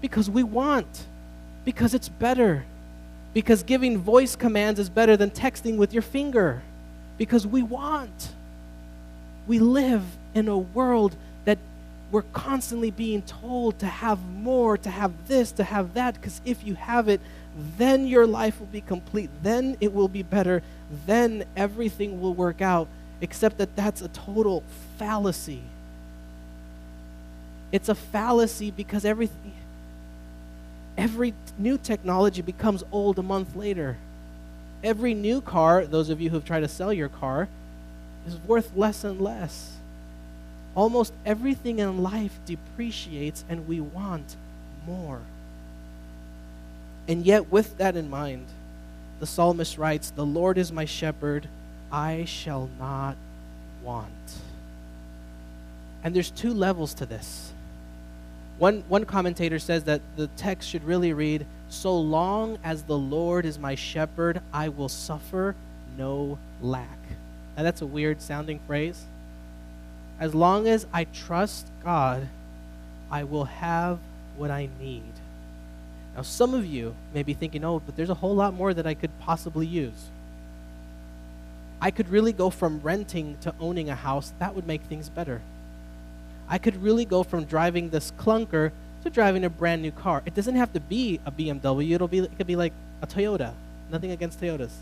Because 0.00 0.28
we 0.28 0.42
want, 0.42 1.06
because 1.64 1.94
it's 1.94 2.08
better, 2.08 2.64
because 3.34 3.62
giving 3.62 3.98
voice 3.98 4.34
commands 4.34 4.80
is 4.80 4.88
better 4.88 5.16
than 5.16 5.30
texting 5.30 5.76
with 5.76 5.92
your 5.92 6.02
finger, 6.02 6.62
because 7.18 7.46
we 7.46 7.62
want. 7.62 8.32
We 9.46 9.60
live 9.60 10.02
in 10.34 10.48
a 10.48 10.58
world 10.58 11.16
that 11.44 11.58
we're 12.10 12.22
constantly 12.22 12.90
being 12.90 13.22
told 13.22 13.78
to 13.78 13.86
have 13.86 14.18
more, 14.24 14.76
to 14.78 14.90
have 14.90 15.12
this, 15.28 15.52
to 15.52 15.64
have 15.64 15.94
that, 15.94 16.14
because 16.14 16.40
if 16.44 16.64
you 16.64 16.74
have 16.74 17.08
it, 17.08 17.20
then 17.78 18.06
your 18.06 18.26
life 18.26 18.58
will 18.58 18.66
be 18.66 18.80
complete. 18.80 19.30
Then 19.42 19.76
it 19.80 19.94
will 19.94 20.08
be 20.08 20.22
better. 20.22 20.62
Then 21.06 21.44
everything 21.56 22.20
will 22.20 22.34
work 22.34 22.60
out, 22.60 22.88
except 23.20 23.58
that 23.58 23.74
that's 23.76 24.02
a 24.02 24.08
total 24.08 24.62
fallacy. 24.98 25.62
It's 27.72 27.88
a 27.88 27.94
fallacy 27.94 28.70
because 28.70 29.04
everything, 29.04 29.52
every 30.96 31.34
new 31.58 31.78
technology 31.78 32.42
becomes 32.42 32.84
old 32.92 33.18
a 33.18 33.22
month 33.22 33.56
later. 33.56 33.96
Every 34.84 35.14
new 35.14 35.40
car, 35.40 35.84
those 35.84 36.10
of 36.10 36.20
you 36.20 36.30
who've 36.30 36.44
tried 36.44 36.60
to 36.60 36.68
sell 36.68 36.92
your 36.92 37.08
car, 37.08 37.48
is 38.26 38.36
worth 38.46 38.76
less 38.76 39.02
and 39.04 39.20
less. 39.20 39.76
Almost 40.74 41.12
everything 41.24 41.78
in 41.78 42.02
life 42.02 42.38
depreciates 42.44 43.44
and 43.48 43.66
we 43.66 43.80
want 43.80 44.36
more. 44.86 45.20
And 47.08 47.24
yet, 47.24 47.50
with 47.50 47.78
that 47.78 47.96
in 47.96 48.10
mind, 48.10 48.46
the 49.20 49.26
psalmist 49.26 49.78
writes, 49.78 50.10
The 50.10 50.24
Lord 50.24 50.58
is 50.58 50.72
my 50.72 50.84
shepherd, 50.84 51.48
I 51.90 52.24
shall 52.24 52.68
not 52.78 53.16
want. 53.82 54.10
And 56.04 56.14
there's 56.14 56.30
two 56.30 56.52
levels 56.52 56.94
to 56.94 57.06
this. 57.06 57.52
One, 58.58 58.84
one 58.88 59.04
commentator 59.04 59.58
says 59.58 59.84
that 59.84 60.00
the 60.16 60.28
text 60.36 60.68
should 60.68 60.84
really 60.84 61.12
read, 61.12 61.46
So 61.68 61.98
long 61.98 62.58
as 62.64 62.82
the 62.82 62.98
Lord 62.98 63.44
is 63.44 63.58
my 63.58 63.74
shepherd, 63.74 64.40
I 64.52 64.68
will 64.68 64.88
suffer 64.88 65.54
no 65.98 66.38
lack. 66.62 66.98
Now, 67.56 67.62
that's 67.62 67.82
a 67.82 67.86
weird 67.86 68.20
sounding 68.20 68.60
phrase 68.66 69.04
as 70.18 70.34
long 70.34 70.66
as 70.66 70.86
I 70.92 71.04
trust 71.04 71.66
God, 71.84 72.28
I 73.10 73.24
will 73.24 73.44
have 73.44 73.98
what 74.36 74.50
I 74.50 74.68
need. 74.80 75.02
Now, 76.16 76.22
some 76.22 76.54
of 76.54 76.64
you 76.64 76.94
may 77.12 77.22
be 77.22 77.34
thinking, 77.34 77.62
oh, 77.62 77.80
but 77.84 77.94
there's 77.94 78.08
a 78.08 78.14
whole 78.14 78.34
lot 78.34 78.54
more 78.54 78.72
that 78.72 78.86
I 78.86 78.94
could 78.94 79.10
possibly 79.20 79.66
use. 79.66 80.06
I 81.80 81.90
could 81.90 82.08
really 82.08 82.32
go 82.32 82.48
from 82.48 82.80
renting 82.80 83.36
to 83.42 83.54
owning 83.60 83.90
a 83.90 83.94
house. 83.94 84.32
That 84.38 84.54
would 84.54 84.66
make 84.66 84.80
things 84.82 85.10
better. 85.10 85.42
I 86.48 86.56
could 86.56 86.82
really 86.82 87.04
go 87.04 87.22
from 87.22 87.44
driving 87.44 87.90
this 87.90 88.12
clunker 88.18 88.72
to 89.04 89.10
driving 89.10 89.44
a 89.44 89.50
brand 89.50 89.82
new 89.82 89.90
car. 89.90 90.22
It 90.24 90.34
doesn't 90.34 90.54
have 90.54 90.72
to 90.72 90.80
be 90.80 91.20
a 91.26 91.30
BMW. 91.30 91.92
It'll 91.92 92.08
be, 92.08 92.20
it 92.20 92.36
could 92.38 92.46
be 92.46 92.56
like 92.56 92.72
a 93.02 93.06
Toyota. 93.06 93.52
Nothing 93.90 94.10
against 94.10 94.40
Toyotas. 94.40 94.72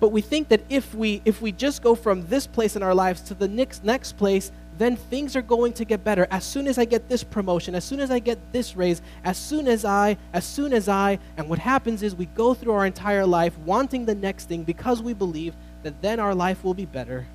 But 0.00 0.08
we 0.08 0.20
think 0.20 0.48
that 0.48 0.60
if 0.68 0.94
we 0.94 1.22
if 1.24 1.42
we 1.42 1.50
just 1.50 1.82
go 1.82 1.94
from 1.94 2.28
this 2.28 2.46
place 2.46 2.76
in 2.76 2.82
our 2.84 2.94
lives 2.94 3.20
to 3.22 3.34
the 3.34 3.48
next 3.48 3.84
next 3.84 4.16
place, 4.16 4.52
then 4.78 4.96
things 4.96 5.34
are 5.34 5.42
going 5.42 5.72
to 5.74 5.84
get 5.84 6.04
better. 6.04 6.26
As 6.30 6.44
soon 6.44 6.68
as 6.68 6.78
I 6.78 6.84
get 6.84 7.08
this 7.08 7.24
promotion, 7.24 7.74
as 7.74 7.84
soon 7.84 8.00
as 8.00 8.10
I 8.10 8.18
get 8.18 8.38
this 8.52 8.76
raise, 8.76 9.02
as 9.24 9.36
soon 9.36 9.66
as 9.66 9.84
I, 9.84 10.16
as 10.32 10.44
soon 10.44 10.72
as 10.72 10.88
I, 10.88 11.18
and 11.36 11.48
what 11.48 11.58
happens 11.58 12.02
is 12.02 12.14
we 12.14 12.26
go 12.26 12.54
through 12.54 12.72
our 12.72 12.86
entire 12.86 13.26
life 13.26 13.56
wanting 13.58 14.06
the 14.06 14.14
next 14.14 14.46
thing 14.46 14.62
because 14.62 15.02
we 15.02 15.14
believe 15.14 15.54
that 15.82 16.00
then 16.00 16.20
our 16.20 16.34
life 16.34 16.62
will 16.62 16.74
be 16.74 16.84
better. 16.84 17.26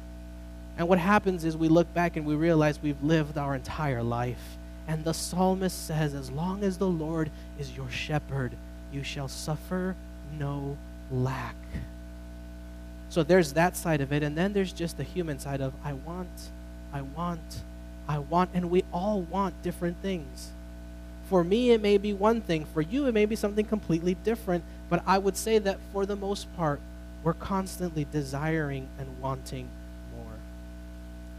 And 0.77 0.87
what 0.87 0.99
happens 0.99 1.43
is 1.45 1.55
we 1.55 1.67
look 1.67 1.93
back 1.93 2.15
and 2.15 2.25
we 2.25 2.35
realize 2.35 2.81
we've 2.81 3.03
lived 3.03 3.37
our 3.37 3.55
entire 3.55 4.01
life. 4.01 4.57
And 4.87 5.03
the 5.03 5.13
psalmist 5.13 5.85
says, 5.85 6.13
As 6.13 6.31
long 6.31 6.63
as 6.63 6.77
the 6.77 6.87
Lord 6.87 7.29
is 7.59 7.75
your 7.75 7.89
shepherd, 7.89 8.53
you 8.91 9.03
shall 9.03 9.27
suffer 9.27 9.95
no 10.37 10.77
lack. 11.11 11.55
So 13.09 13.21
there's 13.21 13.53
that 13.53 13.77
side 13.77 14.01
of 14.01 14.11
it. 14.11 14.23
And 14.23 14.35
then 14.35 14.53
there's 14.53 14.73
just 14.73 14.97
the 14.97 15.03
human 15.03 15.39
side 15.39 15.61
of, 15.61 15.73
I 15.83 15.93
want 15.93 16.29
I 16.93 17.01
want, 17.01 17.61
I 18.07 18.19
want, 18.19 18.51
and 18.53 18.69
we 18.69 18.83
all 18.93 19.21
want 19.21 19.61
different 19.63 19.97
things. 20.01 20.51
For 21.29 21.43
me, 21.43 21.71
it 21.71 21.81
may 21.81 21.97
be 21.97 22.13
one 22.13 22.41
thing. 22.41 22.65
For 22.65 22.81
you, 22.81 23.05
it 23.07 23.13
may 23.13 23.25
be 23.25 23.35
something 23.35 23.65
completely 23.65 24.13
different. 24.23 24.63
But 24.89 25.01
I 25.07 25.17
would 25.17 25.35
say 25.35 25.57
that 25.59 25.79
for 25.91 26.05
the 26.05 26.15
most 26.15 26.53
part, 26.55 26.79
we're 27.23 27.33
constantly 27.33 28.05
desiring 28.11 28.87
and 28.99 29.07
wanting 29.19 29.67
more. 30.15 30.33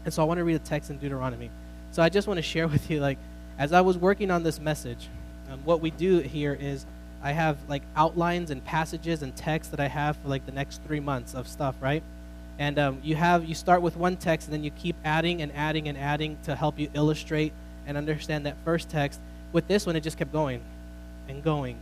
And 0.03 0.13
so 0.13 0.21
I 0.21 0.25
want 0.25 0.39
to 0.39 0.43
read 0.43 0.55
a 0.55 0.59
text 0.59 0.89
in 0.89 0.97
Deuteronomy. 0.97 1.49
So 1.91 2.03
I 2.03 2.09
just 2.09 2.27
want 2.27 2.37
to 2.37 2.41
share 2.41 2.67
with 2.75 2.89
you, 2.89 2.99
like, 2.99 3.17
as 3.57 3.71
I 3.71 3.81
was 3.81 3.97
working 3.97 4.31
on 4.31 4.43
this 4.43 4.59
message, 4.59 5.07
um, 5.49 5.61
what 5.63 5.79
we 5.79 5.91
do 5.91 6.19
here 6.19 6.57
is 6.59 6.85
I 7.23 7.31
have 7.31 7.57
like 7.69 7.83
outlines 7.95 8.51
and 8.51 8.63
passages 8.63 9.21
and 9.21 9.35
texts 9.35 9.71
that 9.71 9.79
I 9.79 9.87
have 9.87 10.17
for 10.17 10.27
like 10.27 10.45
the 10.45 10.51
next 10.51 10.81
three 10.83 10.99
months 10.99 11.33
of 11.33 11.47
stuff, 11.47 11.75
right? 11.79 12.03
And 12.57 12.79
um, 12.79 12.99
you 13.03 13.15
have 13.15 13.45
you 13.45 13.55
start 13.55 13.81
with 13.81 13.97
one 13.97 14.17
text, 14.17 14.47
and 14.47 14.53
then 14.53 14.63
you 14.63 14.71
keep 14.71 14.95
adding 15.03 15.41
and 15.41 15.51
adding 15.53 15.87
and 15.87 15.97
adding 15.97 16.37
to 16.43 16.55
help 16.55 16.79
you 16.79 16.89
illustrate 16.93 17.51
and 17.85 17.97
understand 17.97 18.45
that 18.45 18.55
first 18.63 18.89
text. 18.89 19.19
With 19.51 19.67
this 19.67 19.85
one, 19.85 19.95
it 19.95 20.01
just 20.01 20.17
kept 20.17 20.31
going 20.31 20.61
and 21.27 21.43
going 21.43 21.77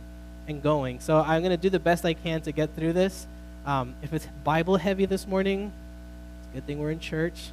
and 0.48 0.62
going. 0.62 1.00
So 1.00 1.18
I'm 1.20 1.42
going 1.42 1.50
to 1.50 1.56
do 1.56 1.70
the 1.70 1.78
best 1.78 2.04
I 2.04 2.14
can 2.14 2.40
to 2.42 2.52
get 2.52 2.74
through 2.74 2.92
this. 2.92 3.26
Um, 3.66 3.94
if 4.02 4.12
it's 4.12 4.26
Bible 4.42 4.76
heavy 4.76 5.06
this 5.06 5.26
morning, 5.26 5.72
it's 6.40 6.50
a 6.50 6.54
good 6.54 6.66
thing 6.66 6.78
we're 6.78 6.90
in 6.90 7.00
church. 7.00 7.50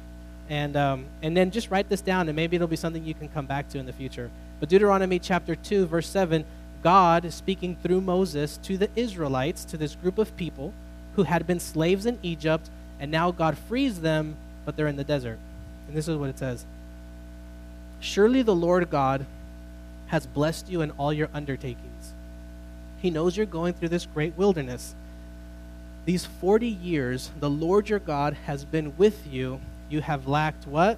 And, 0.50 0.76
um, 0.76 1.06
and 1.22 1.36
then 1.36 1.50
just 1.50 1.70
write 1.70 1.88
this 1.88 2.00
down, 2.00 2.28
and 2.28 2.36
maybe 2.36 2.56
it'll 2.56 2.68
be 2.68 2.76
something 2.76 3.04
you 3.04 3.14
can 3.14 3.28
come 3.28 3.46
back 3.46 3.68
to 3.70 3.78
in 3.78 3.86
the 3.86 3.92
future. 3.92 4.30
But 4.60 4.68
Deuteronomy 4.68 5.18
chapter 5.18 5.54
2, 5.54 5.86
verse 5.86 6.08
7, 6.08 6.44
God 6.82 7.24
is 7.24 7.34
speaking 7.34 7.76
through 7.82 8.00
Moses 8.00 8.58
to 8.58 8.76
the 8.76 8.90
Israelites, 8.96 9.64
to 9.66 9.76
this 9.76 9.94
group 9.94 10.18
of 10.18 10.36
people 10.36 10.74
who 11.16 11.22
had 11.22 11.46
been 11.46 11.60
slaves 11.60 12.06
in 12.06 12.18
Egypt 12.22 12.68
and 13.02 13.10
now 13.10 13.32
God 13.32 13.58
frees 13.58 14.00
them, 14.00 14.36
but 14.64 14.76
they're 14.76 14.86
in 14.86 14.94
the 14.94 15.02
desert. 15.02 15.40
And 15.88 15.96
this 15.96 16.06
is 16.06 16.16
what 16.16 16.30
it 16.30 16.38
says 16.38 16.64
Surely 17.98 18.42
the 18.42 18.54
Lord 18.54 18.88
God 18.90 19.26
has 20.06 20.24
blessed 20.24 20.70
you 20.70 20.82
in 20.82 20.92
all 20.92 21.12
your 21.12 21.28
undertakings. 21.34 22.12
He 23.00 23.10
knows 23.10 23.36
you're 23.36 23.44
going 23.44 23.74
through 23.74 23.88
this 23.88 24.06
great 24.06 24.38
wilderness. 24.38 24.94
These 26.04 26.26
40 26.26 26.68
years, 26.68 27.30
the 27.40 27.50
Lord 27.50 27.88
your 27.88 27.98
God 27.98 28.34
has 28.46 28.64
been 28.64 28.96
with 28.96 29.26
you. 29.26 29.60
You 29.90 30.00
have 30.00 30.28
lacked 30.28 30.68
what? 30.68 30.96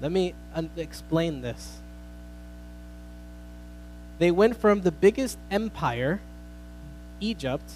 Let 0.00 0.10
me 0.10 0.34
un- 0.52 0.70
explain 0.76 1.42
this. 1.42 1.78
They 4.18 4.32
went 4.32 4.56
from 4.56 4.82
the 4.82 4.90
biggest 4.90 5.38
empire, 5.48 6.20
Egypt, 7.20 7.70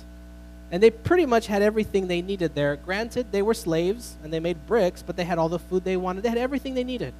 and 0.71 0.83
they 0.83 0.91
pretty 0.91 1.27
much 1.27 1.47
had 1.47 1.63
everything 1.63 2.09
they 2.09 2.23
needed 2.23 2.55
there. 2.55 2.77
Granted, 2.77 3.33
they 3.33 3.43
were 3.43 3.55
slaves 3.55 4.17
and 4.23 4.33
they 4.33 4.41
made 4.41 4.67
bricks, 4.67 5.03
but 5.03 5.17
they 5.17 5.25
had 5.25 5.39
all 5.39 5.49
the 5.49 5.59
food 5.59 5.85
they 5.85 5.97
wanted. 5.97 6.23
They 6.23 6.29
had 6.29 6.39
everything 6.39 6.75
they 6.75 6.85
needed. 6.85 7.15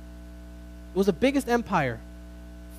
It 0.95 0.99
was 0.99 1.07
the 1.07 1.13
biggest 1.13 1.49
empire. 1.49 2.01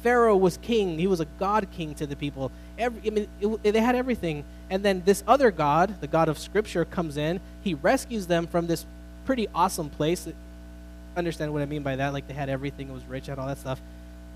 Pharaoh 0.04 0.38
was 0.38 0.58
king. 0.58 1.00
He 1.00 1.08
was 1.08 1.20
a 1.20 1.26
god 1.40 1.68
king 1.72 1.96
to 1.96 2.06
the 2.06 2.16
people. 2.16 2.52
Every, 2.78 3.02
I 3.08 3.10
mean, 3.10 3.28
it, 3.42 3.74
they 3.74 3.80
had 3.80 3.96
everything. 3.96 4.44
And 4.70 4.84
then 4.84 5.02
this 5.06 5.24
other 5.28 5.50
god, 5.50 6.00
the 6.02 6.08
God 6.08 6.30
of 6.30 6.38
Scripture, 6.38 6.86
comes 6.86 7.18
in. 7.18 7.40
He 7.64 7.74
rescues 7.74 8.28
them 8.28 8.46
from 8.46 8.68
this 8.68 8.86
pretty 9.26 9.48
awesome 9.56 9.90
place. 9.90 10.28
Understand 11.18 11.54
what 11.54 11.62
I 11.62 11.66
mean 11.66 11.84
by 11.84 11.96
that? 11.96 12.14
Like 12.14 12.28
they 12.28 12.34
had 12.34 12.50
everything. 12.50 12.90
It 12.90 12.94
was 12.94 13.06
rich, 13.06 13.28
had 13.28 13.40
all 13.40 13.48
that 13.48 13.58
stuff, 13.58 13.82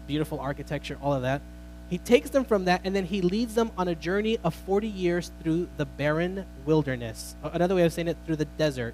beautiful 0.07 0.39
architecture, 0.39 0.97
all 1.01 1.13
of 1.13 1.21
that. 1.21 1.41
He 1.89 1.97
takes 1.97 2.29
them 2.29 2.45
from 2.45 2.65
that 2.65 2.81
and 2.83 2.95
then 2.95 3.05
he 3.05 3.21
leads 3.21 3.55
them 3.55 3.71
on 3.77 3.87
a 3.87 3.95
journey 3.95 4.37
of 4.43 4.53
40 4.53 4.87
years 4.87 5.31
through 5.41 5.67
the 5.77 5.85
barren 5.85 6.45
wilderness. 6.65 7.35
Another 7.43 7.75
way 7.75 7.83
of 7.83 7.93
saying 7.93 8.07
it, 8.07 8.17
through 8.25 8.35
the 8.35 8.45
desert. 8.45 8.93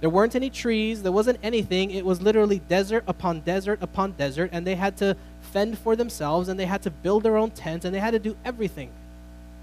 There 0.00 0.10
weren't 0.10 0.34
any 0.34 0.50
trees, 0.50 1.02
there 1.02 1.12
wasn't 1.12 1.38
anything. 1.42 1.90
It 1.90 2.04
was 2.04 2.20
literally 2.20 2.58
desert 2.58 3.04
upon 3.06 3.40
desert 3.40 3.78
upon 3.80 4.12
desert, 4.12 4.50
and 4.52 4.66
they 4.66 4.74
had 4.74 4.98
to 4.98 5.16
fend 5.40 5.78
for 5.78 5.96
themselves 5.96 6.48
and 6.50 6.60
they 6.60 6.66
had 6.66 6.82
to 6.82 6.90
build 6.90 7.22
their 7.22 7.38
own 7.38 7.50
tents 7.50 7.86
and 7.86 7.94
they 7.94 8.00
had 8.00 8.10
to 8.10 8.18
do 8.18 8.36
everything. 8.44 8.90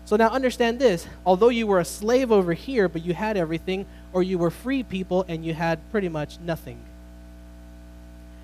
So 0.06 0.16
now 0.16 0.30
understand 0.30 0.80
this 0.80 1.08
although 1.26 1.50
you 1.50 1.68
were 1.68 1.80
a 1.80 1.86
slave 1.86 2.32
over 2.32 2.54
here, 2.54 2.90
but 2.90 3.06
you 3.06 3.14
had 3.14 3.38
everything, 3.38 3.86
or 4.14 4.24
you 4.24 4.40
were 4.40 4.50
free 4.50 4.82
people 4.82 5.26
and 5.28 5.46
you 5.46 5.54
had 5.54 5.80
pretty 5.92 6.10
much 6.10 6.40
nothing. 6.40 6.80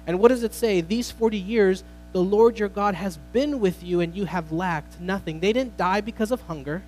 And 0.06 0.20
what 0.20 0.30
does 0.30 0.44
it 0.44 0.54
say? 0.54 0.82
These 0.82 1.10
40 1.10 1.38
years 1.38 1.84
the 2.14 2.22
Lord 2.22 2.58
your 2.58 2.70
God 2.70 2.96
has 2.96 3.18
been 3.34 3.60
with 3.60 3.84
you 3.84 4.00
and 4.02 4.16
you 4.16 4.26
have 4.26 4.52
lacked 4.52 5.00
nothing. 5.00 5.40
They 5.40 5.54
didn't 5.54 5.78
die 5.78 6.02
because 6.02 6.32
of 6.32 6.42
hunger. 6.42 6.82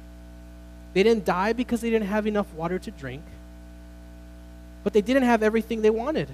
They 0.93 1.03
didn't 1.03 1.25
die 1.25 1.53
because 1.53 1.81
they 1.81 1.89
didn't 1.89 2.07
have 2.07 2.25
enough 2.25 2.51
water 2.53 2.79
to 2.79 2.91
drink. 2.91 3.23
But 4.83 4.93
they 4.93 5.01
didn't 5.01 5.23
have 5.23 5.43
everything 5.43 5.81
they 5.81 5.89
wanted. 5.89 6.29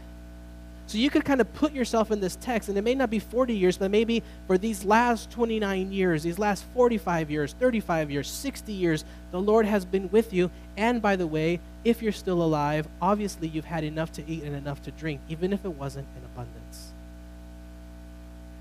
So 0.87 0.99
you 0.99 1.09
could 1.09 1.25
kind 1.25 1.41
of 1.41 1.51
put 1.55 1.73
yourself 1.73 2.11
in 2.11 2.21
this 2.21 2.35
text, 2.35 2.69
and 2.69 2.77
it 2.77 2.83
may 2.83 2.93
not 2.93 3.09
be 3.09 3.17
40 3.17 3.55
years, 3.55 3.75
but 3.75 3.89
maybe 3.89 4.21
for 4.45 4.57
these 4.57 4.85
last 4.85 5.31
29 5.31 5.91
years, 5.91 6.21
these 6.21 6.37
last 6.37 6.63
45 6.75 7.31
years, 7.31 7.53
35 7.53 8.11
years, 8.11 8.29
60 8.29 8.71
years, 8.71 9.03
the 9.31 9.41
Lord 9.41 9.65
has 9.65 9.83
been 9.83 10.11
with 10.11 10.31
you. 10.31 10.51
And 10.77 11.01
by 11.01 11.15
the 11.15 11.25
way, 11.25 11.59
if 11.83 12.03
you're 12.03 12.11
still 12.11 12.41
alive, 12.43 12.87
obviously 13.01 13.47
you've 13.47 13.65
had 13.65 13.83
enough 13.83 14.11
to 14.13 14.29
eat 14.29 14.43
and 14.43 14.55
enough 14.55 14.83
to 14.83 14.91
drink, 14.91 15.21
even 15.27 15.53
if 15.53 15.65
it 15.65 15.69
wasn't 15.69 16.07
in 16.15 16.23
abundance. 16.23 16.84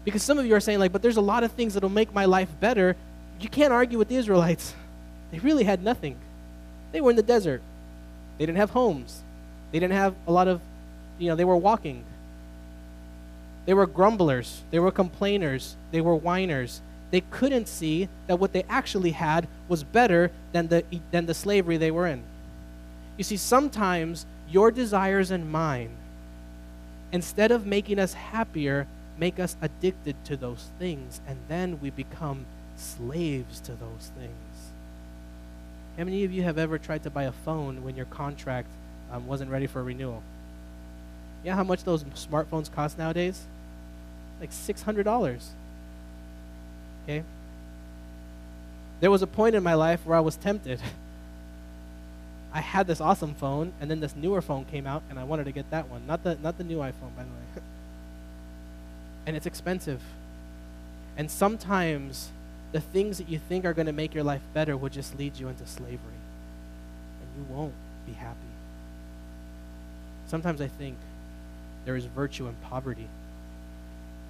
Because 0.05 0.23
some 0.23 0.39
of 0.39 0.47
you 0.47 0.55
are 0.55 0.61
saying, 0.61 0.79
like, 0.79 0.93
but 0.93 1.03
there's 1.03 1.17
a 1.17 1.23
lot 1.23 1.45
of 1.45 1.53
things 1.53 1.75
that'll 1.75 1.89
make 1.89 2.13
my 2.13 2.27
life 2.27 2.49
better. 2.61 2.97
You 3.41 3.49
can't 3.49 3.73
argue 3.73 3.99
with 3.99 4.09
the 4.09 4.17
Israelites. 4.17 4.75
They 5.31 5.39
really 5.39 5.65
had 5.65 5.83
nothing. 5.83 6.17
They 6.93 7.01
were 7.01 7.11
in 7.11 7.17
the 7.17 7.23
desert. 7.23 7.63
They 8.39 8.47
didn't 8.47 8.59
have 8.59 8.71
homes. 8.71 9.23
They 9.73 9.81
didn't 9.81 9.95
have 9.95 10.15
a 10.27 10.33
lot 10.33 10.47
of, 10.47 10.61
you 11.19 11.29
know, 11.29 11.37
they 11.37 11.45
were 11.45 11.57
walking. 11.57 12.05
They 13.67 13.75
were 13.75 13.87
grumblers. 13.87 14.63
They 14.71 14.79
were 14.79 14.91
complainers. 14.91 15.75
They 15.91 16.01
were 16.01 16.15
whiners. 16.15 16.81
They 17.11 17.23
couldn't 17.23 17.69
see 17.69 18.09
that 18.27 18.39
what 18.39 18.53
they 18.53 18.65
actually 18.69 19.13
had 19.13 19.49
was 19.69 19.85
better 19.85 20.31
than 20.53 20.69
the, 20.69 20.85
than 21.11 21.27
the 21.27 21.35
slavery 21.35 21.77
they 21.77 21.91
were 21.91 22.07
in. 22.07 22.23
You 23.17 23.25
see, 23.25 23.37
sometimes 23.37 24.27
your 24.49 24.71
desires 24.71 25.31
and 25.31 25.51
mine, 25.51 25.91
instead 27.13 27.51
of 27.51 27.67
making 27.67 27.99
us 27.99 28.15
happier, 28.15 28.87
make 29.19 29.39
us 29.39 29.57
addicted 29.63 30.17
to 30.25 30.37
those 30.37 30.71
things, 30.79 31.21
and 31.27 31.39
then 31.49 31.79
we 31.81 31.91
become 31.91 32.47
slaves 32.77 33.61
to 33.61 33.73
those 33.73 34.11
things. 34.19 34.73
How 35.97 36.05
many 36.05 36.25
of 36.25 36.33
you 36.33 36.43
have 36.43 36.59
ever 36.59 36.79
tried 36.79 37.05
to 37.05 37.11
buy 37.11 37.25
a 37.25 37.33
phone 37.33 37.85
when 37.85 37.95
your 37.95 38.07
contract 38.07 38.69
um, 39.13 39.27
wasn't 39.27 39.51
ready 39.51 39.67
for 39.67 39.83
renewal? 39.83 40.23
Yeah, 41.45 41.55
how 41.55 41.63
much 41.63 41.85
those 41.85 42.03
smartphones 42.05 42.73
cost 42.73 42.99
nowadays? 42.99 43.43
Like 44.41 44.51
$600. 44.51 45.45
Okay? 47.05 47.23
There 49.01 49.11
was 49.11 49.23
a 49.23 49.27
point 49.27 49.55
in 49.55 49.63
my 49.63 49.75
life 49.75 50.05
where 50.05 50.17
I 50.17 50.21
was 50.21 50.37
tempted. 50.37 50.81
I 52.53 52.61
had 52.61 52.87
this 52.87 53.01
awesome 53.01 53.35
phone, 53.35 53.73
and 53.81 53.91
then 53.91 54.01
this 54.01 54.17
newer 54.17 54.41
phone 54.41 54.65
came 54.65 54.87
out, 54.87 55.03
and 55.11 55.19
I 55.19 55.25
wanted 55.25 55.45
to 55.45 55.53
get 55.53 55.71
that 55.71 55.89
one. 55.89 56.07
Not 56.07 56.25
the, 56.25 56.39
not 56.43 56.57
the 56.57 56.65
new 56.65 56.79
iPhone, 56.79 57.15
by 57.17 57.23
the 57.23 57.29
way. 57.29 57.63
and 59.27 59.37
it's 59.37 59.47
expensive. 59.47 60.01
And 61.17 61.31
sometimes 61.31 62.31
the 62.73 62.81
things 62.81 63.19
that 63.19 63.29
you 63.29 63.39
think 63.39 63.65
are 63.65 63.73
going 63.73 63.87
to 63.87 63.93
make 63.93 64.15
your 64.15 64.25
life 64.25 64.43
better 64.53 64.77
will 64.77 64.89
just 64.89 65.17
lead 65.19 65.37
you 65.37 65.49
into 65.49 65.67
slavery. 65.67 65.97
And 67.21 67.29
you 67.37 67.55
won't 67.55 67.75
be 68.07 68.13
happy. 68.13 68.39
Sometimes 70.27 70.61
I 70.61 70.69
think 70.69 70.97
there 71.85 71.97
is 71.97 72.07
virtue 72.07 72.47
in 72.49 72.55
poverty. 72.65 73.09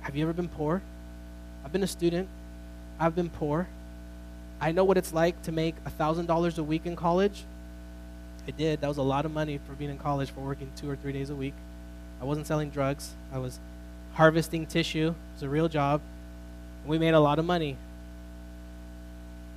Have 0.02 0.16
you 0.16 0.24
ever 0.24 0.32
been 0.32 0.48
poor? 0.48 0.82
I've 1.64 1.72
been 1.72 1.82
a 1.82 1.88
student. 1.88 2.28
I've 3.00 3.14
been 3.14 3.30
poor. 3.30 3.66
I 4.60 4.72
know 4.72 4.84
what 4.84 4.98
it's 4.98 5.12
like 5.12 5.40
to 5.42 5.52
make 5.52 5.74
$1,000 5.84 6.58
a 6.58 6.62
week 6.62 6.86
in 6.86 6.96
college. 6.96 7.44
I 8.46 8.50
did. 8.50 8.82
That 8.82 8.88
was 8.88 8.98
a 8.98 9.02
lot 9.02 9.24
of 9.24 9.32
money 9.32 9.58
for 9.66 9.72
being 9.72 9.90
in 9.90 9.98
college 9.98 10.30
for 10.30 10.40
working 10.40 10.70
two 10.76 10.90
or 10.90 10.96
three 10.96 11.12
days 11.12 11.30
a 11.30 11.34
week. 11.34 11.54
I 12.20 12.24
wasn't 12.24 12.46
selling 12.46 12.70
drugs. 12.70 13.12
I 13.32 13.38
was 13.38 13.58
harvesting 14.14 14.66
tissue. 14.66 15.08
It 15.08 15.34
was 15.34 15.42
a 15.42 15.48
real 15.48 15.68
job. 15.68 16.00
We 16.86 16.98
made 16.98 17.14
a 17.14 17.20
lot 17.20 17.38
of 17.38 17.44
money. 17.44 17.76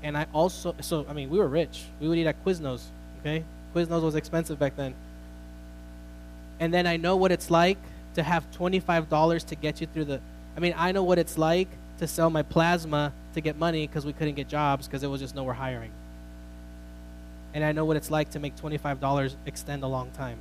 And 0.03 0.17
I 0.17 0.27
also, 0.33 0.75
so, 0.81 1.05
I 1.09 1.13
mean, 1.13 1.29
we 1.29 1.39
were 1.39 1.47
rich. 1.47 1.85
We 1.99 2.07
would 2.07 2.17
eat 2.17 2.27
at 2.27 2.43
Quiznos, 2.43 2.83
okay? 3.19 3.43
Quiznos 3.73 4.01
was 4.01 4.15
expensive 4.15 4.59
back 4.59 4.75
then. 4.75 4.93
And 6.59 6.73
then 6.73 6.87
I 6.87 6.97
know 6.97 7.15
what 7.15 7.31
it's 7.31 7.49
like 7.49 7.77
to 8.15 8.23
have 8.23 8.49
$25 8.51 9.45
to 9.45 9.55
get 9.55 9.81
you 9.81 9.87
through 9.87 10.05
the. 10.05 10.19
I 10.55 10.59
mean, 10.59 10.73
I 10.75 10.91
know 10.91 11.03
what 11.03 11.19
it's 11.19 11.37
like 11.37 11.67
to 11.99 12.07
sell 12.07 12.29
my 12.29 12.41
plasma 12.41 13.11
to 13.33 13.41
get 13.41 13.57
money 13.57 13.85
because 13.85 14.05
we 14.05 14.13
couldn't 14.13 14.35
get 14.35 14.47
jobs 14.47 14.87
because 14.87 15.03
it 15.03 15.07
was 15.07 15.21
just 15.21 15.35
nowhere 15.35 15.53
hiring. 15.53 15.91
And 17.53 17.63
I 17.63 17.71
know 17.71 17.85
what 17.85 17.97
it's 17.97 18.11
like 18.11 18.31
to 18.31 18.39
make 18.39 18.55
$25 18.55 19.35
extend 19.45 19.83
a 19.83 19.87
long 19.87 20.11
time. 20.11 20.37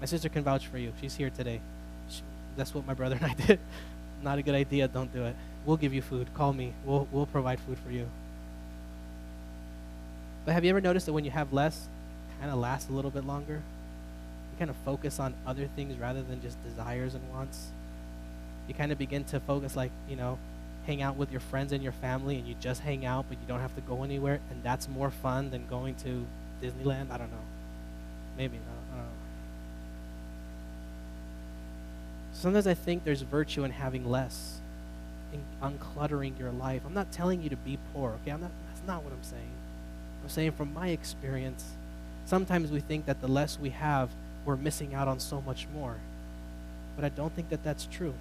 My 0.00 0.06
sister 0.06 0.28
can 0.28 0.42
vouch 0.42 0.66
for 0.66 0.78
you. 0.78 0.92
She's 1.00 1.14
here 1.14 1.30
today. 1.30 1.60
That's 2.56 2.74
what 2.74 2.86
my 2.86 2.94
brother 2.94 3.16
and 3.16 3.24
I 3.24 3.34
did. 3.46 3.58
Not 4.22 4.38
a 4.38 4.42
good 4.42 4.54
idea. 4.54 4.88
Don't 4.88 5.12
do 5.12 5.24
it. 5.24 5.36
We'll 5.64 5.76
give 5.76 5.92
you 5.94 6.02
food. 6.02 6.32
Call 6.34 6.52
me. 6.52 6.72
We'll, 6.84 7.06
we'll 7.10 7.26
provide 7.26 7.60
food 7.60 7.78
for 7.84 7.90
you. 7.90 8.08
But 10.44 10.52
have 10.52 10.64
you 10.64 10.70
ever 10.70 10.80
noticed 10.80 11.06
that 11.06 11.12
when 11.12 11.24
you 11.24 11.30
have 11.30 11.52
less, 11.52 11.76
it 11.76 12.40
kind 12.40 12.52
of 12.52 12.58
lasts 12.58 12.88
a 12.90 12.92
little 12.92 13.10
bit 13.10 13.24
longer? 13.24 13.54
You 13.54 14.58
kind 14.58 14.70
of 14.70 14.76
focus 14.84 15.20
on 15.20 15.34
other 15.46 15.66
things 15.76 15.98
rather 15.98 16.22
than 16.22 16.40
just 16.40 16.62
desires 16.64 17.14
and 17.14 17.22
wants. 17.30 17.68
You 18.68 18.74
kind 18.74 18.92
of 18.92 18.98
begin 18.98 19.24
to 19.24 19.40
focus, 19.40 19.76
like, 19.76 19.90
you 20.08 20.16
know, 20.16 20.38
hang 20.86 21.02
out 21.02 21.16
with 21.16 21.30
your 21.30 21.40
friends 21.40 21.72
and 21.72 21.82
your 21.82 21.92
family 21.92 22.36
and 22.36 22.46
you 22.46 22.54
just 22.60 22.80
hang 22.80 23.04
out, 23.04 23.26
but 23.28 23.38
you 23.40 23.46
don't 23.46 23.60
have 23.60 23.74
to 23.74 23.80
go 23.82 24.02
anywhere, 24.02 24.40
and 24.50 24.62
that's 24.62 24.88
more 24.88 25.10
fun 25.10 25.50
than 25.50 25.66
going 25.66 25.94
to 25.96 26.24
Disneyland? 26.62 27.10
I 27.10 27.18
don't 27.18 27.30
know. 27.30 27.44
Maybe. 28.36 28.56
I 28.56 28.79
Sometimes 32.40 32.66
I 32.66 32.72
think 32.72 33.04
there's 33.04 33.20
virtue 33.20 33.64
in 33.64 33.70
having 33.70 34.10
less, 34.10 34.60
in 35.30 35.42
uncluttering 35.62 36.38
your 36.38 36.50
life. 36.50 36.80
I'm 36.86 36.94
not 36.94 37.12
telling 37.12 37.42
you 37.42 37.50
to 37.50 37.56
be 37.56 37.78
poor, 37.92 38.16
okay? 38.22 38.30
I'm 38.30 38.40
not, 38.40 38.50
that's 38.66 38.86
not 38.86 39.04
what 39.04 39.12
I'm 39.12 39.22
saying. 39.22 39.50
I'm 40.22 40.28
saying 40.30 40.52
from 40.52 40.72
my 40.72 40.88
experience, 40.88 41.62
sometimes 42.24 42.70
we 42.70 42.80
think 42.80 43.04
that 43.04 43.20
the 43.20 43.28
less 43.28 43.58
we 43.58 43.68
have, 43.68 44.08
we're 44.46 44.56
missing 44.56 44.94
out 44.94 45.06
on 45.06 45.20
so 45.20 45.42
much 45.42 45.66
more. 45.74 45.96
But 46.96 47.04
I 47.04 47.10
don't 47.10 47.30
think 47.34 47.50
that 47.50 47.62
that's 47.62 47.84
true. 47.84 48.14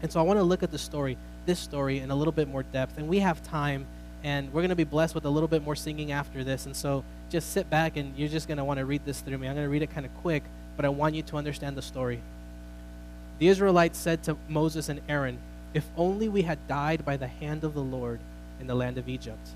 And 0.00 0.10
so 0.10 0.18
I 0.18 0.22
want 0.22 0.38
to 0.38 0.42
look 0.42 0.62
at 0.62 0.70
the 0.70 0.78
story, 0.78 1.18
this 1.44 1.58
story, 1.58 1.98
in 1.98 2.10
a 2.10 2.16
little 2.16 2.32
bit 2.32 2.48
more 2.48 2.62
depth. 2.62 2.96
And 2.96 3.08
we 3.08 3.18
have 3.18 3.42
time, 3.42 3.84
and 4.24 4.50
we're 4.54 4.62
going 4.62 4.70
to 4.70 4.74
be 4.74 4.84
blessed 4.84 5.14
with 5.14 5.26
a 5.26 5.30
little 5.30 5.48
bit 5.48 5.62
more 5.62 5.76
singing 5.76 6.12
after 6.12 6.44
this. 6.44 6.64
And 6.64 6.74
so 6.74 7.04
just 7.28 7.52
sit 7.52 7.68
back, 7.68 7.98
and 7.98 8.16
you're 8.16 8.30
just 8.30 8.48
going 8.48 8.56
to 8.56 8.64
want 8.64 8.78
to 8.78 8.86
read 8.86 9.04
this 9.04 9.20
through 9.20 9.36
me. 9.36 9.48
I'm 9.48 9.54
going 9.54 9.66
to 9.66 9.70
read 9.70 9.82
it 9.82 9.90
kind 9.90 10.06
of 10.06 10.16
quick, 10.22 10.44
but 10.76 10.86
I 10.86 10.88
want 10.88 11.14
you 11.14 11.20
to 11.20 11.36
understand 11.36 11.76
the 11.76 11.82
story. 11.82 12.22
The 13.42 13.48
Israelites 13.48 13.98
said 13.98 14.22
to 14.22 14.36
Moses 14.48 14.88
and 14.88 15.00
Aaron, 15.08 15.36
If 15.74 15.84
only 15.96 16.28
we 16.28 16.42
had 16.42 16.68
died 16.68 17.04
by 17.04 17.16
the 17.16 17.26
hand 17.26 17.64
of 17.64 17.74
the 17.74 17.82
Lord 17.82 18.20
in 18.60 18.68
the 18.68 18.74
land 18.76 18.98
of 18.98 19.08
Egypt 19.08 19.48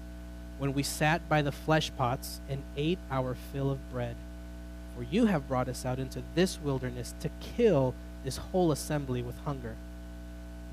when 0.58 0.74
we 0.74 0.82
sat 0.82 1.28
by 1.28 1.40
the 1.40 1.52
flesh 1.52 1.92
pots 1.96 2.40
and 2.48 2.64
ate 2.76 2.98
our 3.12 3.36
fill 3.52 3.70
of 3.70 3.92
bread. 3.92 4.16
For 4.96 5.04
you 5.04 5.26
have 5.26 5.46
brought 5.46 5.68
us 5.68 5.86
out 5.86 6.00
into 6.00 6.20
this 6.34 6.58
wilderness 6.60 7.14
to 7.20 7.30
kill 7.38 7.94
this 8.24 8.38
whole 8.38 8.72
assembly 8.72 9.22
with 9.22 9.38
hunger. 9.44 9.76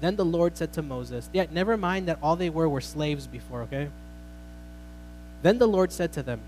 Then 0.01 0.15
the 0.15 0.25
Lord 0.25 0.57
said 0.57 0.73
to 0.73 0.81
Moses, 0.81 1.29
Yeah, 1.31 1.45
never 1.51 1.77
mind 1.77 2.07
that 2.07 2.17
all 2.19 2.35
they 2.35 2.49
were 2.49 2.67
were 2.67 2.81
slaves 2.81 3.27
before, 3.27 3.61
okay? 3.61 3.89
Then 5.43 5.59
the 5.59 5.67
Lord 5.67 5.91
said 5.91 6.11
to 6.13 6.23
them, 6.23 6.39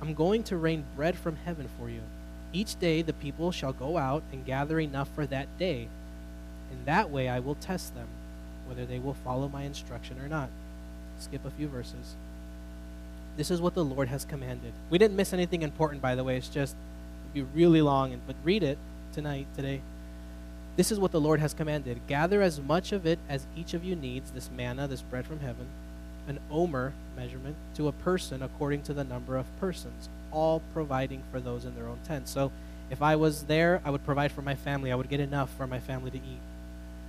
I'm 0.00 0.14
going 0.14 0.44
to 0.44 0.56
rain 0.56 0.84
bread 0.94 1.18
from 1.18 1.34
heaven 1.44 1.68
for 1.80 1.90
you. 1.90 2.02
Each 2.52 2.78
day 2.78 3.02
the 3.02 3.12
people 3.12 3.50
shall 3.50 3.72
go 3.72 3.98
out 3.98 4.22
and 4.30 4.46
gather 4.46 4.78
enough 4.78 5.08
for 5.16 5.26
that 5.26 5.48
day. 5.58 5.88
In 6.72 6.84
that 6.86 7.10
way 7.10 7.28
I 7.28 7.38
will 7.38 7.54
test 7.54 7.94
them, 7.94 8.08
whether 8.66 8.84
they 8.84 8.98
will 8.98 9.14
follow 9.14 9.48
my 9.48 9.62
instruction 9.62 10.18
or 10.18 10.28
not. 10.28 10.48
Skip 11.20 11.44
a 11.44 11.50
few 11.50 11.68
verses. 11.68 12.16
This 13.36 13.50
is 13.50 13.60
what 13.60 13.74
the 13.74 13.84
Lord 13.84 14.08
has 14.08 14.24
commanded. 14.24 14.72
We 14.90 14.98
didn't 14.98 15.16
miss 15.16 15.32
anything 15.32 15.62
important, 15.62 16.02
by 16.02 16.14
the 16.14 16.24
way. 16.24 16.36
It's 16.36 16.48
just 16.48 16.74
be 17.32 17.42
really 17.42 17.80
long, 17.80 18.20
but 18.26 18.36
read 18.44 18.62
it 18.62 18.78
tonight, 19.12 19.46
today. 19.56 19.80
This 20.76 20.90
is 20.90 20.98
what 20.98 21.12
the 21.12 21.20
Lord 21.20 21.40
has 21.40 21.54
commanded. 21.54 22.00
Gather 22.06 22.42
as 22.42 22.60
much 22.60 22.92
of 22.92 23.06
it 23.06 23.18
as 23.28 23.46
each 23.56 23.74
of 23.74 23.84
you 23.84 23.94
needs, 23.94 24.30
this 24.30 24.50
manna, 24.54 24.88
this 24.88 25.02
bread 25.02 25.26
from 25.26 25.40
heaven, 25.40 25.66
an 26.28 26.40
omer 26.50 26.92
measurement 27.16 27.56
to 27.74 27.88
a 27.88 27.92
person 27.92 28.42
according 28.42 28.82
to 28.82 28.94
the 28.94 29.04
number 29.04 29.36
of 29.36 29.46
persons, 29.60 30.08
all 30.30 30.62
providing 30.72 31.22
for 31.30 31.40
those 31.40 31.64
in 31.64 31.74
their 31.74 31.86
own 31.86 31.98
tents. 32.06 32.30
So 32.30 32.52
if 32.90 33.02
I 33.02 33.16
was 33.16 33.44
there, 33.44 33.80
I 33.84 33.90
would 33.90 34.04
provide 34.04 34.32
for 34.32 34.42
my 34.42 34.54
family. 34.54 34.92
I 34.92 34.94
would 34.94 35.08
get 35.08 35.20
enough 35.20 35.50
for 35.56 35.66
my 35.66 35.80
family 35.80 36.10
to 36.10 36.18
eat. 36.18 36.40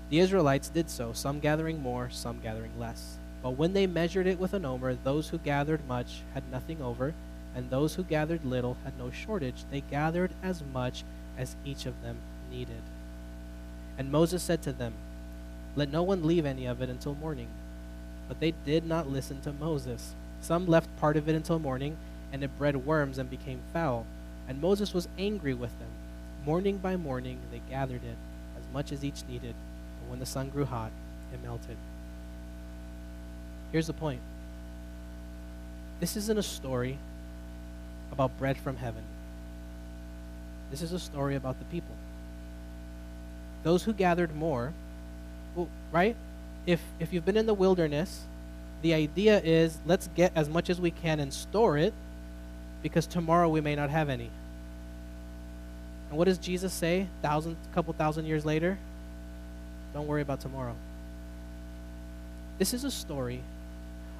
The 0.09 0.19
Israelites 0.19 0.69
did 0.69 0.89
so, 0.89 1.13
some 1.13 1.39
gathering 1.39 1.81
more, 1.81 2.09
some 2.09 2.39
gathering 2.41 2.77
less. 2.79 3.17
But 3.41 3.51
when 3.51 3.73
they 3.73 3.87
measured 3.87 4.27
it 4.27 4.39
with 4.39 4.53
an 4.53 4.65
omer, 4.65 4.95
those 4.95 5.29
who 5.29 5.37
gathered 5.37 5.87
much 5.87 6.21
had 6.33 6.43
nothing 6.51 6.81
over, 6.81 7.13
and 7.55 7.69
those 7.69 7.95
who 7.95 8.03
gathered 8.03 8.45
little 8.45 8.77
had 8.83 8.97
no 8.97 9.11
shortage. 9.11 9.63
They 9.69 9.81
gathered 9.81 10.31
as 10.41 10.63
much 10.73 11.03
as 11.37 11.55
each 11.65 11.85
of 11.85 12.01
them 12.01 12.17
needed. 12.51 12.81
And 13.97 14.11
Moses 14.11 14.41
said 14.41 14.61
to 14.63 14.71
them, 14.71 14.93
Let 15.75 15.91
no 15.91 16.03
one 16.03 16.25
leave 16.25 16.45
any 16.45 16.65
of 16.65 16.81
it 16.81 16.89
until 16.89 17.15
morning. 17.15 17.47
But 18.27 18.39
they 18.39 18.53
did 18.65 18.85
not 18.85 19.09
listen 19.09 19.41
to 19.41 19.51
Moses. 19.51 20.15
Some 20.41 20.65
left 20.65 20.95
part 20.97 21.17
of 21.17 21.29
it 21.29 21.35
until 21.35 21.59
morning, 21.59 21.97
and 22.31 22.43
it 22.43 22.57
bred 22.57 22.85
worms 22.85 23.17
and 23.17 23.29
became 23.29 23.59
foul. 23.71 24.05
And 24.47 24.61
Moses 24.61 24.93
was 24.93 25.07
angry 25.17 25.53
with 25.53 25.77
them. 25.79 25.89
Morning 26.45 26.77
by 26.77 26.95
morning 26.95 27.39
they 27.51 27.61
gathered 27.69 28.03
it, 28.03 28.17
as 28.57 28.73
much 28.73 28.91
as 28.91 29.03
each 29.03 29.23
needed. 29.29 29.55
But 30.03 30.11
when 30.11 30.19
the 30.19 30.25
sun 30.25 30.49
grew 30.49 30.65
hot, 30.65 30.91
it 31.33 31.41
melted. 31.43 31.77
Here's 33.71 33.87
the 33.87 33.93
point 33.93 34.19
this 35.99 36.17
isn't 36.17 36.37
a 36.37 36.43
story 36.43 36.97
about 38.11 38.37
bread 38.37 38.57
from 38.57 38.75
heaven, 38.75 39.03
this 40.69 40.81
is 40.81 40.91
a 40.91 40.99
story 40.99 41.35
about 41.35 41.57
the 41.59 41.65
people. 41.65 41.95
Those 43.63 43.83
who 43.83 43.93
gathered 43.93 44.35
more, 44.35 44.73
well, 45.55 45.69
right? 45.91 46.17
If, 46.65 46.81
if 46.99 47.13
you've 47.13 47.25
been 47.25 47.37
in 47.37 47.45
the 47.45 47.53
wilderness, 47.53 48.23
the 48.81 48.93
idea 48.93 49.39
is 49.39 49.77
let's 49.85 50.09
get 50.15 50.33
as 50.35 50.49
much 50.49 50.69
as 50.69 50.81
we 50.81 50.91
can 50.91 51.21
and 51.21 51.33
store 51.33 51.77
it 51.77 51.93
because 52.81 53.07
tomorrow 53.07 53.47
we 53.47 53.61
may 53.61 53.75
not 53.75 53.89
have 53.89 54.09
any. 54.09 54.29
And 56.09 56.17
what 56.17 56.25
does 56.25 56.37
Jesus 56.37 56.73
say 56.73 57.07
thousand 57.21 57.55
couple 57.73 57.93
thousand 57.93 58.25
years 58.25 58.45
later? 58.45 58.77
Don't 59.93 60.07
worry 60.07 60.21
about 60.21 60.41
tomorrow. 60.41 60.75
This 62.57 62.73
is 62.73 62.83
a 62.83 62.91
story 62.91 63.41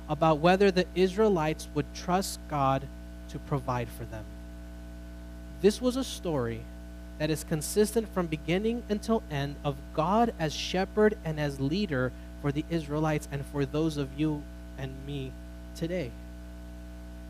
about 0.09 0.39
whether 0.39 0.69
the 0.69 0.85
Israelites 0.95 1.67
would 1.73 1.85
trust 1.93 2.39
God 2.49 2.87
to 3.29 3.39
provide 3.39 3.87
for 3.89 4.05
them. 4.05 4.25
This 5.61 5.81
was 5.81 5.95
a 5.95 6.03
story 6.03 6.61
that 7.19 7.29
is 7.29 7.43
consistent 7.43 8.07
from 8.13 8.27
beginning 8.27 8.83
until 8.89 9.23
end 9.31 9.55
of 9.63 9.75
God 9.93 10.33
as 10.39 10.53
shepherd 10.53 11.17
and 11.23 11.39
as 11.39 11.59
leader 11.59 12.11
for 12.41 12.51
the 12.51 12.65
Israelites 12.69 13.27
and 13.31 13.45
for 13.45 13.65
those 13.65 13.97
of 13.97 14.09
you 14.17 14.43
and 14.77 14.91
me 15.07 15.31
today. 15.75 16.11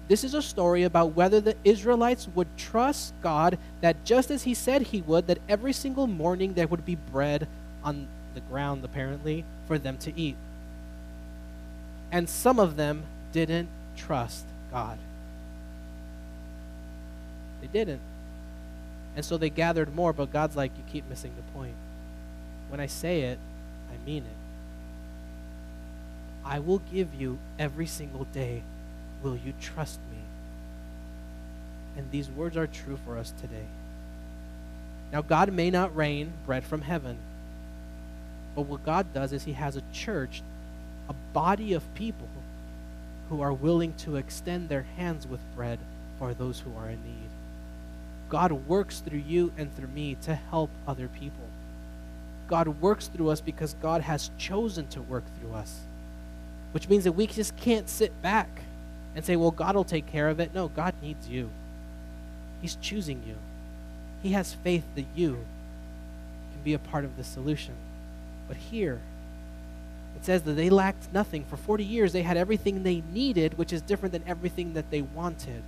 This 0.08 0.24
is 0.24 0.34
a 0.34 0.42
story 0.42 0.84
about 0.84 1.16
whether 1.16 1.40
the 1.40 1.56
Israelites 1.64 2.28
would 2.36 2.48
trust 2.58 3.14
God 3.22 3.58
that 3.82 4.04
just 4.04 4.32
as 4.32 4.44
he 4.44 4.54
said 4.54 4.82
he 4.82 5.02
would, 5.02 5.28
that 5.28 5.40
every 5.48 5.72
single 5.72 6.08
morning 6.08 6.54
there 6.54 6.68
would 6.68 6.86
be 6.86 6.96
bread 6.96 7.48
on 7.84 8.08
the 8.34 8.42
ground, 8.42 8.84
apparently, 8.84 9.46
for 9.68 9.78
them 9.78 9.98
to 10.00 10.20
eat 10.20 10.36
and 12.14 12.30
some 12.30 12.60
of 12.60 12.76
them 12.76 13.04
didn't 13.32 13.68
trust 13.98 14.46
God. 14.72 15.00
They 17.60 17.68
didn't. 17.68 18.02
And 19.16 19.26
so 19.26 19.36
they 19.36 19.50
gathered 19.50 19.96
more, 19.96 20.14
but 20.14 20.32
God's 20.32 20.56
like, 20.56 20.72
you 20.78 20.84
keep 20.92 21.10
missing 21.10 21.32
the 21.36 21.58
point. 21.58 21.74
When 22.70 22.80
I 22.80 22.86
say 22.86 23.22
it, 23.22 23.40
I 23.92 24.06
mean 24.06 24.24
it. 24.24 24.38
I 26.46 26.60
will 26.60 26.82
give 26.94 27.16
you 27.16 27.40
every 27.58 27.88
single 27.88 28.26
day. 28.26 28.62
Will 29.24 29.36
you 29.36 29.54
trust 29.60 29.98
me? 30.12 30.20
And 31.98 32.12
these 32.12 32.30
words 32.30 32.56
are 32.58 32.68
true 32.68 33.00
for 33.06 33.18
us 33.18 33.34
today. 33.42 33.66
Now, 35.12 35.24
God 35.24 35.52
may 35.52 35.72
not 35.72 35.96
rain 35.96 36.32
bread 36.46 36.64
from 36.64 36.82
heaven, 36.82 37.18
but 38.56 38.64
what 38.64 38.86
God 38.86 39.14
does 39.14 39.34
is 39.34 39.44
He 39.44 39.54
has 39.54 39.76
a 39.76 39.84
church 39.92 40.42
a 41.10 41.14
body 41.34 41.74
of 41.74 41.94
people 41.96 42.28
who 43.30 43.42
are 43.42 43.54
willing 43.54 43.94
to 43.96 44.16
extend 44.16 44.70
their 44.70 44.86
hands 44.98 45.28
with 45.28 45.40
bread 45.56 45.80
for 46.20 46.34
those 46.34 46.60
who 46.60 46.72
are 46.78 46.90
in 46.90 47.04
need. 47.04 47.30
God 48.30 48.52
works 48.52 49.00
through 49.00 49.24
you 49.28 49.52
and 49.58 49.74
through 49.76 49.90
me 49.90 50.16
to 50.24 50.36
help 50.36 50.70
other 50.88 51.08
people. 51.08 51.46
God 52.48 52.68
works 52.82 53.08
through 53.08 53.30
us 53.30 53.42
because 53.42 53.76
God 53.82 54.02
has 54.02 54.32
chosen 54.38 54.88
to 54.88 55.02
work 55.02 55.24
through 55.40 55.54
us, 55.54 55.82
which 56.72 56.90
means 56.90 57.04
that 57.04 57.14
we 57.14 57.28
just 57.28 57.56
can't 57.58 57.90
sit 57.90 58.22
back 58.22 58.62
and 59.16 59.24
say, 59.24 59.36
well, 59.36 59.52
God 59.52 59.76
will 59.76 59.84
take 59.84 60.08
care 60.08 60.30
of 60.30 60.40
it. 60.40 60.54
No, 60.54 60.68
God 60.68 60.94
needs 61.02 61.28
you. 61.28 61.50
He's 62.62 62.76
choosing 62.76 63.22
you. 63.28 63.36
He 64.22 64.32
has 64.32 64.54
faith 64.54 64.84
that 64.96 65.06
you 65.16 65.34
can 65.34 66.64
be 66.64 66.74
a 66.74 66.80
part 66.80 67.06
of 67.06 67.18
the 67.18 67.24
solution. 67.24 67.76
But 68.48 68.58
here, 68.58 69.00
it 70.16 70.26
says 70.26 70.44
that 70.44 70.54
they 70.54 70.70
lacked 70.70 71.12
nothing. 71.14 71.44
For 71.46 71.58
40 71.58 71.84
years, 71.84 72.14
they 72.14 72.24
had 72.24 72.38
everything 72.38 72.84
they 72.84 73.04
needed, 73.14 73.58
which 73.58 73.74
is 73.74 73.82
different 73.82 74.14
than 74.14 74.24
everything 74.28 74.74
that 74.74 74.92
they 74.92 75.02
wanted. 75.02 75.64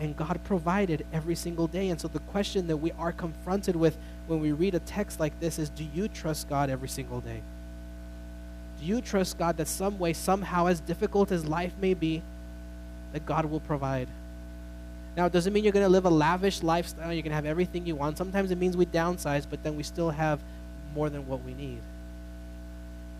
and 0.00 0.16
God 0.16 0.38
provided 0.44 1.04
every 1.12 1.34
single 1.34 1.66
day. 1.66 1.88
And 1.88 2.00
so 2.00 2.08
the 2.08 2.20
question 2.20 2.68
that 2.68 2.76
we 2.76 2.92
are 2.92 3.12
confronted 3.12 3.76
with 3.76 3.96
when 4.26 4.40
we 4.40 4.52
read 4.52 4.74
a 4.74 4.78
text 4.80 5.18
like 5.18 5.38
this 5.40 5.58
is 5.58 5.70
do 5.70 5.84
you 5.94 6.08
trust 6.08 6.48
God 6.48 6.70
every 6.70 6.88
single 6.88 7.20
day? 7.20 7.40
Do 8.80 8.86
you 8.86 9.00
trust 9.00 9.38
God 9.38 9.56
that 9.56 9.66
some 9.66 9.98
way, 9.98 10.12
somehow, 10.12 10.66
as 10.66 10.80
difficult 10.80 11.32
as 11.32 11.44
life 11.46 11.72
may 11.80 11.94
be, 11.94 12.22
that 13.12 13.26
God 13.26 13.46
will 13.46 13.60
provide? 13.60 14.06
Now, 15.16 15.26
it 15.26 15.32
doesn't 15.32 15.52
mean 15.52 15.64
you're 15.64 15.72
going 15.72 15.84
to 15.84 15.88
live 15.88 16.04
a 16.04 16.10
lavish 16.10 16.62
lifestyle. 16.62 17.12
You're 17.12 17.22
going 17.22 17.30
to 17.30 17.36
have 17.36 17.46
everything 17.46 17.86
you 17.86 17.96
want. 17.96 18.16
Sometimes 18.16 18.52
it 18.52 18.58
means 18.58 18.76
we 18.76 18.86
downsize, 18.86 19.46
but 19.50 19.64
then 19.64 19.76
we 19.76 19.82
still 19.82 20.10
have 20.10 20.38
more 20.94 21.10
than 21.10 21.26
what 21.26 21.44
we 21.44 21.54
need. 21.54 21.80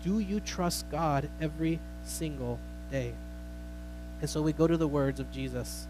Do 0.03 0.19
you 0.19 0.39
trust 0.39 0.89
God 0.89 1.29
every 1.41 1.79
single 2.05 2.59
day? 2.91 3.13
And 4.21 4.29
so 4.29 4.41
we 4.41 4.53
go 4.53 4.67
to 4.67 4.77
the 4.77 4.87
words 4.87 5.19
of 5.19 5.31
Jesus. 5.31 5.87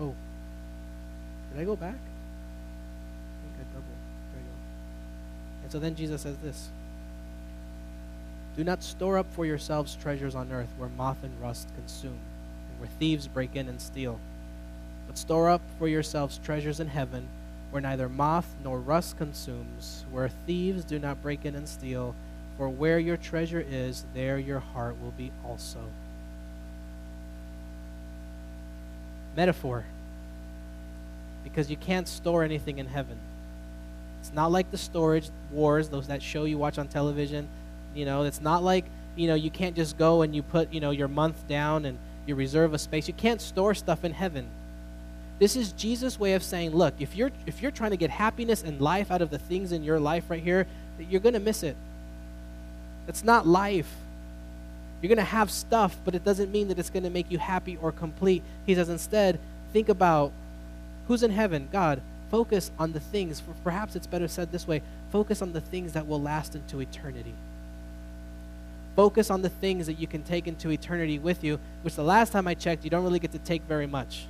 Oh, 0.00 0.14
did 1.52 1.60
I 1.60 1.64
go 1.64 1.76
back? 1.76 1.94
I 1.94 3.46
think 3.46 3.54
I 3.60 3.64
doubled. 3.72 3.84
There 4.32 4.42
you 4.42 4.48
go. 4.48 4.56
And 5.62 5.72
so 5.72 5.78
then 5.78 5.94
Jesus 5.94 6.22
says 6.22 6.36
this 6.38 6.68
Do 8.56 8.64
not 8.64 8.82
store 8.82 9.18
up 9.18 9.26
for 9.32 9.46
yourselves 9.46 9.96
treasures 9.96 10.34
on 10.34 10.50
earth 10.52 10.68
where 10.78 10.88
moth 10.88 11.22
and 11.22 11.40
rust 11.40 11.68
consume 11.76 12.18
and 12.70 12.80
where 12.80 12.88
thieves 12.98 13.28
break 13.28 13.54
in 13.54 13.68
and 13.68 13.80
steal. 13.80 14.18
But 15.06 15.18
store 15.18 15.48
up 15.50 15.62
for 15.78 15.86
yourselves 15.86 16.40
treasures 16.44 16.80
in 16.80 16.88
heaven, 16.88 17.28
where 17.74 17.80
neither 17.80 18.08
moth 18.08 18.54
nor 18.62 18.78
rust 18.78 19.18
consumes, 19.18 20.04
where 20.12 20.28
thieves 20.46 20.84
do 20.84 20.96
not 20.96 21.20
break 21.20 21.44
in 21.44 21.56
and 21.56 21.68
steal. 21.68 22.14
For 22.56 22.68
where 22.68 23.00
your 23.00 23.16
treasure 23.16 23.66
is, 23.68 24.04
there 24.14 24.38
your 24.38 24.60
heart 24.60 24.94
will 25.02 25.10
be 25.10 25.32
also. 25.44 25.80
Metaphor. 29.36 29.84
Because 31.42 31.68
you 31.68 31.76
can't 31.76 32.06
store 32.06 32.44
anything 32.44 32.78
in 32.78 32.86
heaven. 32.86 33.18
It's 34.20 34.32
not 34.32 34.52
like 34.52 34.70
the 34.70 34.78
storage 34.78 35.28
wars, 35.50 35.88
those 35.88 36.06
that 36.06 36.22
show 36.22 36.44
you 36.44 36.56
watch 36.56 36.78
on 36.78 36.86
television. 36.86 37.48
You 37.92 38.04
know, 38.04 38.22
it's 38.22 38.40
not 38.40 38.62
like, 38.62 38.84
you 39.16 39.26
know, 39.26 39.34
you 39.34 39.50
can't 39.50 39.74
just 39.74 39.98
go 39.98 40.22
and 40.22 40.32
you 40.32 40.44
put, 40.44 40.72
you 40.72 40.78
know, 40.78 40.92
your 40.92 41.08
month 41.08 41.48
down 41.48 41.86
and 41.86 41.98
you 42.24 42.36
reserve 42.36 42.72
a 42.72 42.78
space. 42.78 43.08
You 43.08 43.14
can't 43.14 43.40
store 43.40 43.74
stuff 43.74 44.04
in 44.04 44.12
heaven. 44.12 44.46
This 45.38 45.56
is 45.56 45.72
Jesus' 45.72 46.18
way 46.18 46.34
of 46.34 46.42
saying, 46.42 46.70
look, 46.70 46.94
if 47.00 47.16
you're 47.16 47.32
if 47.46 47.60
you're 47.60 47.70
trying 47.70 47.90
to 47.90 47.96
get 47.96 48.10
happiness 48.10 48.62
and 48.62 48.80
life 48.80 49.10
out 49.10 49.20
of 49.20 49.30
the 49.30 49.38
things 49.38 49.72
in 49.72 49.82
your 49.82 49.98
life 49.98 50.24
right 50.28 50.42
here, 50.42 50.66
you're 50.98 51.20
going 51.20 51.34
to 51.34 51.40
miss 51.40 51.62
it. 51.62 51.76
That's 53.06 53.24
not 53.24 53.46
life. 53.46 53.92
You're 55.02 55.08
going 55.08 55.18
to 55.18 55.24
have 55.24 55.50
stuff, 55.50 55.96
but 56.04 56.14
it 56.14 56.24
doesn't 56.24 56.50
mean 56.50 56.68
that 56.68 56.78
it's 56.78 56.88
going 56.88 57.02
to 57.02 57.10
make 57.10 57.30
you 57.30 57.38
happy 57.38 57.76
or 57.76 57.92
complete. 57.92 58.42
He 58.64 58.74
says 58.74 58.88
instead, 58.88 59.38
think 59.72 59.88
about 59.88 60.32
who's 61.08 61.22
in 61.22 61.30
heaven? 61.30 61.68
God. 61.70 62.00
Focus 62.30 62.70
on 62.78 62.92
the 62.92 63.00
things, 63.00 63.42
perhaps 63.62 63.94
it's 63.94 64.06
better 64.06 64.26
said 64.26 64.50
this 64.50 64.66
way 64.66 64.82
focus 65.12 65.40
on 65.40 65.52
the 65.52 65.60
things 65.60 65.92
that 65.92 66.08
will 66.08 66.20
last 66.20 66.56
into 66.56 66.80
eternity. 66.80 67.34
Focus 68.96 69.30
on 69.30 69.42
the 69.42 69.48
things 69.48 69.86
that 69.86 69.94
you 69.94 70.08
can 70.08 70.24
take 70.24 70.48
into 70.48 70.70
eternity 70.70 71.20
with 71.20 71.44
you, 71.44 71.60
which 71.82 71.94
the 71.94 72.02
last 72.02 72.32
time 72.32 72.48
I 72.48 72.54
checked, 72.54 72.82
you 72.82 72.90
don't 72.90 73.04
really 73.04 73.20
get 73.20 73.30
to 73.30 73.38
take 73.38 73.62
very 73.62 73.86
much. 73.86 74.26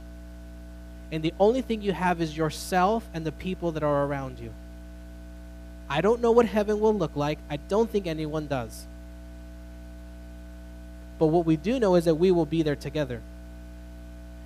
And 1.13 1.23
the 1.23 1.35
only 1.39 1.63
thing 1.63 1.83
you 1.83 1.93
have 1.93 2.21
is 2.21 2.37
yourself 2.37 3.09
and 3.15 3.25
the 3.25 3.33
people 3.33 3.73
that 3.73 3.83
are 3.83 4.05
around 4.05 4.39
you. 4.39 4.53
I 5.89 6.01
don't 6.01 6.21
know 6.21 6.33
what 6.33 6.47
heaven 6.47 6.81
will 6.81 6.95
look 6.95 7.15
like. 7.15 7.39
I 7.51 7.57
don't 7.57 7.91
think 7.91 8.07
anyone 8.07 8.47
does. 8.47 8.87
But 11.19 11.27
what 11.27 11.47
we 11.47 11.57
do 11.57 11.79
know 11.79 11.95
is 11.95 12.07
that 12.07 12.17
we 12.17 12.33
will 12.33 12.47
be 12.47 12.63
there 12.63 12.77
together. 12.77 13.21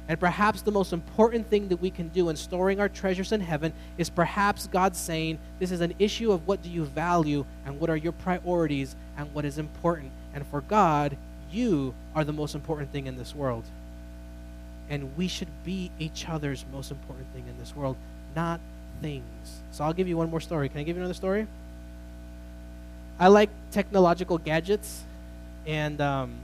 And 0.08 0.18
perhaps 0.18 0.62
the 0.62 0.72
most 0.72 0.94
important 0.94 1.48
thing 1.48 1.68
that 1.68 1.82
we 1.82 1.90
can 1.90 2.08
do 2.08 2.30
in 2.30 2.36
storing 2.36 2.80
our 2.80 2.88
treasures 2.88 3.30
in 3.30 3.42
heaven 3.42 3.74
is 3.98 4.08
perhaps 4.08 4.66
God 4.66 4.96
saying, 4.96 5.38
This 5.58 5.70
is 5.70 5.82
an 5.82 5.94
issue 5.98 6.32
of 6.32 6.46
what 6.46 6.62
do 6.62 6.70
you 6.70 6.86
value 6.86 7.44
and 7.66 7.78
what 7.78 7.90
are 7.90 7.96
your 7.96 8.12
priorities 8.12 8.96
and 9.18 9.32
what 9.34 9.44
is 9.44 9.58
important. 9.58 10.10
And 10.32 10.46
for 10.46 10.62
God, 10.62 11.16
you 11.50 11.94
are 12.14 12.24
the 12.24 12.32
most 12.32 12.54
important 12.54 12.90
thing 12.90 13.06
in 13.06 13.18
this 13.18 13.34
world. 13.34 13.64
And 14.90 15.16
we 15.16 15.28
should 15.28 15.48
be 15.64 15.90
each 15.98 16.28
other's 16.28 16.64
most 16.72 16.90
important 16.90 17.26
thing 17.34 17.44
in 17.48 17.58
this 17.58 17.76
world, 17.76 17.96
not 18.34 18.60
things. 19.00 19.60
So 19.70 19.84
I'll 19.84 19.92
give 19.92 20.08
you 20.08 20.16
one 20.16 20.30
more 20.30 20.40
story. 20.40 20.68
Can 20.68 20.80
I 20.80 20.82
give 20.82 20.96
you 20.96 21.02
another 21.02 21.14
story? 21.14 21.46
I 23.20 23.28
like 23.28 23.50
technological 23.72 24.38
gadgets, 24.38 25.02
and 25.66 26.00
um, 26.00 26.34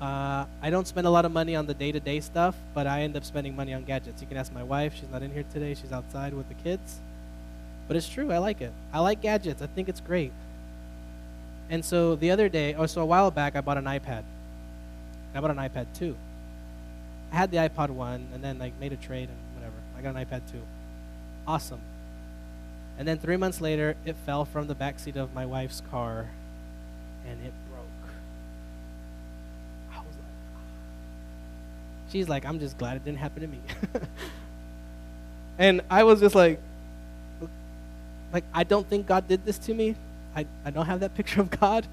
uh, 0.00 0.44
I 0.60 0.70
don't 0.70 0.86
spend 0.86 1.06
a 1.06 1.10
lot 1.10 1.24
of 1.24 1.32
money 1.32 1.56
on 1.56 1.66
the 1.66 1.74
day 1.74 1.90
to 1.90 2.00
day 2.00 2.20
stuff, 2.20 2.54
but 2.74 2.86
I 2.86 3.00
end 3.00 3.16
up 3.16 3.24
spending 3.24 3.56
money 3.56 3.72
on 3.72 3.84
gadgets. 3.84 4.20
You 4.20 4.28
can 4.28 4.36
ask 4.36 4.52
my 4.52 4.62
wife. 4.62 4.94
She's 4.94 5.08
not 5.10 5.22
in 5.22 5.30
here 5.30 5.44
today, 5.52 5.74
she's 5.74 5.92
outside 5.92 6.34
with 6.34 6.48
the 6.48 6.54
kids. 6.54 7.00
But 7.88 7.96
it's 7.96 8.08
true, 8.08 8.30
I 8.30 8.38
like 8.38 8.60
it. 8.60 8.72
I 8.92 9.00
like 9.00 9.22
gadgets, 9.22 9.62
I 9.62 9.66
think 9.66 9.88
it's 9.88 10.00
great. 10.00 10.32
And 11.70 11.82
so 11.84 12.14
the 12.14 12.30
other 12.30 12.48
day, 12.48 12.74
oh, 12.74 12.86
so 12.86 13.00
a 13.00 13.06
while 13.06 13.30
back, 13.30 13.56
I 13.56 13.62
bought 13.62 13.78
an 13.78 13.84
iPad. 13.84 14.22
I 15.34 15.40
bought 15.40 15.50
an 15.50 15.56
iPad 15.56 15.86
2. 15.94 16.14
I 17.34 17.36
had 17.36 17.50
the 17.50 17.56
iPad 17.56 17.90
1 17.90 18.28
and 18.32 18.44
then 18.44 18.60
like 18.60 18.78
made 18.78 18.92
a 18.92 18.96
trade 18.96 19.28
and 19.28 19.38
whatever. 19.56 19.74
I 19.98 20.02
got 20.02 20.14
an 20.14 20.24
iPad 20.24 20.42
2. 20.52 20.62
Awesome. 21.48 21.80
And 22.96 23.08
then 23.08 23.18
three 23.18 23.36
months 23.36 23.60
later, 23.60 23.96
it 24.04 24.14
fell 24.24 24.44
from 24.44 24.68
the 24.68 24.74
back 24.76 25.00
seat 25.00 25.16
of 25.16 25.34
my 25.34 25.44
wife's 25.44 25.82
car 25.90 26.30
and 27.26 27.44
it 27.44 27.52
broke. 27.68 28.12
I 29.92 29.98
was 29.98 30.14
like, 30.14 30.36
ah. 30.54 30.60
She's 32.12 32.28
like, 32.28 32.46
I'm 32.46 32.60
just 32.60 32.78
glad 32.78 32.98
it 32.98 33.04
didn't 33.04 33.18
happen 33.18 33.42
to 33.42 33.48
me. 33.48 33.58
and 35.58 35.80
I 35.90 36.04
was 36.04 36.20
just 36.20 36.36
like, 36.36 36.60
like, 38.32 38.44
I 38.54 38.62
don't 38.62 38.88
think 38.88 39.08
God 39.08 39.26
did 39.26 39.44
this 39.44 39.58
to 39.58 39.74
me. 39.74 39.96
I, 40.36 40.46
I 40.64 40.70
don't 40.70 40.86
have 40.86 41.00
that 41.00 41.14
picture 41.16 41.40
of 41.40 41.50
God. 41.50 41.84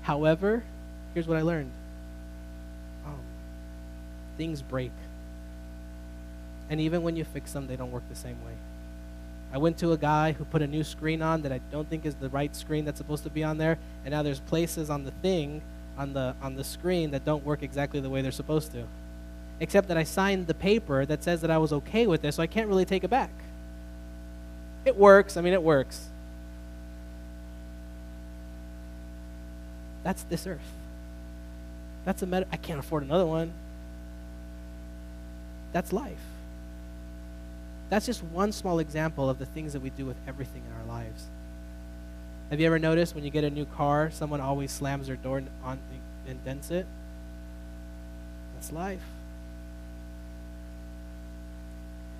However, 0.00 0.64
here's 1.12 1.28
what 1.28 1.36
I 1.36 1.42
learned 1.42 1.72
things 4.38 4.62
break. 4.62 4.92
And 6.70 6.80
even 6.80 7.02
when 7.02 7.16
you 7.16 7.24
fix 7.24 7.52
them, 7.52 7.66
they 7.66 7.76
don't 7.76 7.90
work 7.90 8.04
the 8.08 8.16
same 8.16 8.42
way. 8.46 8.52
I 9.52 9.58
went 9.58 9.78
to 9.78 9.92
a 9.92 9.98
guy 9.98 10.32
who 10.32 10.44
put 10.44 10.62
a 10.62 10.66
new 10.66 10.84
screen 10.84 11.22
on 11.22 11.42
that 11.42 11.52
I 11.52 11.60
don't 11.70 11.88
think 11.88 12.04
is 12.06 12.14
the 12.14 12.28
right 12.28 12.54
screen 12.54 12.84
that's 12.84 12.98
supposed 12.98 13.24
to 13.24 13.30
be 13.30 13.44
on 13.44 13.58
there, 13.58 13.78
and 14.04 14.12
now 14.12 14.22
there's 14.22 14.40
places 14.40 14.88
on 14.90 15.04
the 15.04 15.10
thing 15.10 15.62
on 15.96 16.12
the 16.12 16.34
on 16.40 16.54
the 16.54 16.64
screen 16.64 17.10
that 17.10 17.24
don't 17.24 17.44
work 17.44 17.62
exactly 17.62 17.98
the 18.00 18.10
way 18.10 18.22
they're 18.22 18.30
supposed 18.30 18.72
to. 18.72 18.84
Except 19.60 19.88
that 19.88 19.96
I 19.96 20.04
signed 20.04 20.46
the 20.46 20.54
paper 20.54 21.04
that 21.06 21.24
says 21.24 21.40
that 21.40 21.50
I 21.50 21.58
was 21.58 21.72
okay 21.72 22.06
with 22.06 22.22
this, 22.22 22.36
so 22.36 22.42
I 22.42 22.46
can't 22.46 22.68
really 22.68 22.84
take 22.84 23.04
it 23.04 23.10
back. 23.10 23.30
It 24.84 24.96
works. 24.96 25.36
I 25.36 25.40
mean, 25.40 25.52
it 25.52 25.62
works. 25.62 26.06
That's 30.04 30.22
this 30.24 30.46
earth. 30.46 30.60
That's 32.04 32.22
a 32.22 32.26
meta. 32.26 32.46
I 32.52 32.56
can't 32.56 32.78
afford 32.78 33.02
another 33.02 33.26
one. 33.26 33.52
That's 35.72 35.92
life. 35.92 36.18
That's 37.90 38.06
just 38.06 38.22
one 38.22 38.52
small 38.52 38.78
example 38.78 39.30
of 39.30 39.38
the 39.38 39.46
things 39.46 39.72
that 39.72 39.80
we 39.80 39.90
do 39.90 40.04
with 40.04 40.16
everything 40.26 40.62
in 40.66 40.80
our 40.80 40.96
lives. 40.96 41.24
Have 42.50 42.60
you 42.60 42.66
ever 42.66 42.78
noticed 42.78 43.14
when 43.14 43.24
you 43.24 43.30
get 43.30 43.44
a 43.44 43.50
new 43.50 43.64
car, 43.64 44.10
someone 44.10 44.40
always 44.40 44.70
slams 44.70 45.06
their 45.06 45.16
door 45.16 45.42
on 45.64 45.78
and 46.26 46.44
dents 46.44 46.70
it? 46.70 46.86
That's 48.54 48.72
life. 48.72 49.02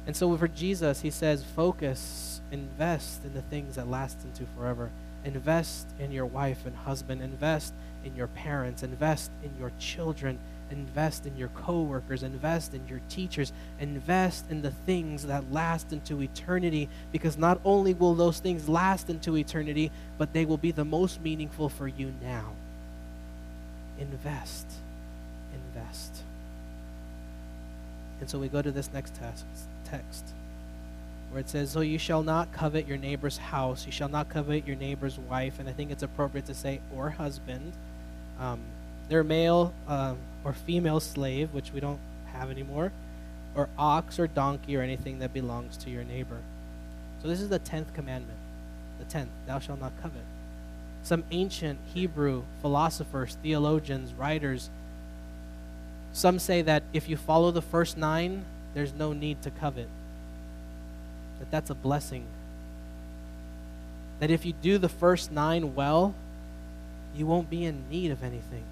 And 0.06 0.16
so 0.16 0.34
for 0.36 0.48
Jesus, 0.48 1.02
he 1.02 1.10
says, 1.10 1.44
focus, 1.44 2.40
invest 2.50 3.24
in 3.24 3.34
the 3.34 3.42
things 3.42 3.74
that 3.76 3.88
last 3.88 4.18
into 4.24 4.44
forever. 4.56 4.90
Invest 5.24 5.86
in 5.98 6.12
your 6.12 6.24
wife 6.24 6.64
and 6.64 6.74
husband. 6.74 7.20
Invest 7.20 7.74
in 8.04 8.16
your 8.16 8.28
parents. 8.28 8.82
Invest 8.82 9.30
in 9.42 9.50
your 9.58 9.72
children 9.78 10.38
invest 10.70 11.26
in 11.26 11.36
your 11.36 11.48
coworkers, 11.48 12.22
invest 12.22 12.74
in 12.74 12.86
your 12.88 13.00
teachers, 13.08 13.52
invest 13.80 14.44
in 14.50 14.62
the 14.62 14.70
things 14.70 15.26
that 15.26 15.52
last 15.52 15.92
into 15.92 16.22
eternity 16.22 16.88
because 17.12 17.38
not 17.38 17.60
only 17.64 17.94
will 17.94 18.14
those 18.14 18.40
things 18.40 18.68
last 18.68 19.10
into 19.10 19.36
eternity, 19.36 19.90
but 20.16 20.32
they 20.32 20.44
will 20.44 20.56
be 20.56 20.70
the 20.70 20.84
most 20.84 21.20
meaningful 21.20 21.68
for 21.68 21.88
you 21.88 22.12
now. 22.22 22.52
Invest. 23.98 24.66
Invest. 25.52 26.22
And 28.20 28.28
so 28.28 28.38
we 28.38 28.48
go 28.48 28.62
to 28.62 28.70
this 28.70 28.90
next 28.92 29.14
text, 29.84 30.24
where 31.30 31.40
it 31.40 31.48
says, 31.48 31.70
So 31.70 31.80
you 31.80 31.98
shall 31.98 32.22
not 32.22 32.52
covet 32.52 32.86
your 32.86 32.98
neighbor's 32.98 33.38
house, 33.38 33.86
you 33.86 33.92
shall 33.92 34.08
not 34.08 34.28
covet 34.28 34.66
your 34.66 34.76
neighbor's 34.76 35.18
wife, 35.18 35.58
and 35.58 35.68
I 35.68 35.72
think 35.72 35.90
it's 35.90 36.02
appropriate 36.02 36.46
to 36.46 36.54
say, 36.54 36.80
or 36.94 37.10
husband. 37.10 37.72
Um, 38.40 38.60
their 39.08 39.24
male 39.24 39.72
um, 39.86 40.18
or 40.44 40.52
female 40.52 41.00
slave, 41.00 41.52
which 41.54 41.72
we 41.72 41.80
don't 41.80 42.00
have 42.32 42.50
anymore, 42.50 42.92
or 43.54 43.68
ox 43.78 44.18
or 44.18 44.26
donkey 44.26 44.76
or 44.76 44.82
anything 44.82 45.18
that 45.20 45.32
belongs 45.32 45.76
to 45.78 45.90
your 45.90 46.04
neighbor. 46.04 46.38
So 47.22 47.28
this 47.28 47.40
is 47.40 47.48
the 47.48 47.58
tenth 47.58 47.92
commandment. 47.94 48.38
The 48.98 49.04
tenth, 49.06 49.30
thou 49.46 49.58
shalt 49.58 49.80
not 49.80 49.92
covet. 50.02 50.22
Some 51.02 51.24
ancient 51.30 51.78
Hebrew 51.94 52.42
philosophers, 52.60 53.36
theologians, 53.42 54.12
writers 54.12 54.70
Some 56.12 56.38
say 56.38 56.62
that 56.62 56.82
if 56.92 57.08
you 57.08 57.16
follow 57.16 57.50
the 57.50 57.62
first 57.62 57.96
nine, 57.96 58.44
there's 58.74 58.92
no 58.92 59.12
need 59.12 59.42
to 59.42 59.50
covet. 59.50 59.88
That 61.38 61.50
that's 61.50 61.70
a 61.70 61.74
blessing. 61.74 62.24
That 64.20 64.30
if 64.30 64.44
you 64.44 64.52
do 64.52 64.78
the 64.78 64.88
first 64.88 65.30
nine 65.30 65.74
well, 65.74 66.14
you 67.14 67.26
won't 67.26 67.50
be 67.50 67.64
in 67.64 67.88
need 67.90 68.10
of 68.10 68.22
anything. 68.22 68.64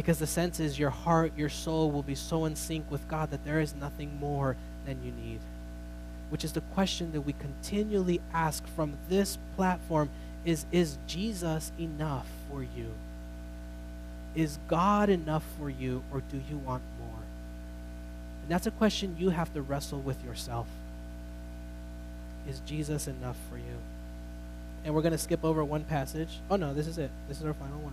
Because 0.00 0.18
the 0.18 0.26
sense 0.26 0.60
is 0.60 0.78
your 0.78 0.88
heart, 0.88 1.30
your 1.36 1.50
soul 1.50 1.90
will 1.90 2.02
be 2.02 2.14
so 2.14 2.46
in 2.46 2.56
sync 2.56 2.90
with 2.90 3.06
God 3.06 3.30
that 3.32 3.44
there 3.44 3.60
is 3.60 3.74
nothing 3.74 4.18
more 4.18 4.56
than 4.86 4.96
you 5.04 5.12
need. 5.12 5.40
Which 6.30 6.42
is 6.42 6.54
the 6.54 6.62
question 6.62 7.12
that 7.12 7.20
we 7.20 7.34
continually 7.34 8.22
ask 8.32 8.66
from 8.68 8.94
this 9.10 9.36
platform 9.56 10.08
is 10.46 10.64
is 10.72 10.96
Jesus 11.06 11.70
enough 11.78 12.26
for 12.48 12.62
you? 12.62 12.94
Is 14.34 14.58
God 14.68 15.10
enough 15.10 15.44
for 15.58 15.68
you 15.68 16.02
or 16.10 16.22
do 16.32 16.40
you 16.48 16.56
want 16.56 16.82
more? 16.98 17.22
And 18.40 18.50
that's 18.50 18.66
a 18.66 18.70
question 18.70 19.16
you 19.18 19.28
have 19.28 19.52
to 19.52 19.60
wrestle 19.60 20.00
with 20.00 20.24
yourself. 20.24 20.66
Is 22.48 22.60
Jesus 22.60 23.06
enough 23.06 23.36
for 23.50 23.58
you? 23.58 23.76
And 24.82 24.94
we're 24.94 25.02
going 25.02 25.12
to 25.12 25.18
skip 25.18 25.44
over 25.44 25.62
one 25.62 25.84
passage. 25.84 26.38
Oh 26.50 26.56
no, 26.56 26.72
this 26.72 26.86
is 26.86 26.96
it. 26.96 27.10
This 27.28 27.38
is 27.38 27.44
our 27.44 27.52
final 27.52 27.80
one. 27.80 27.92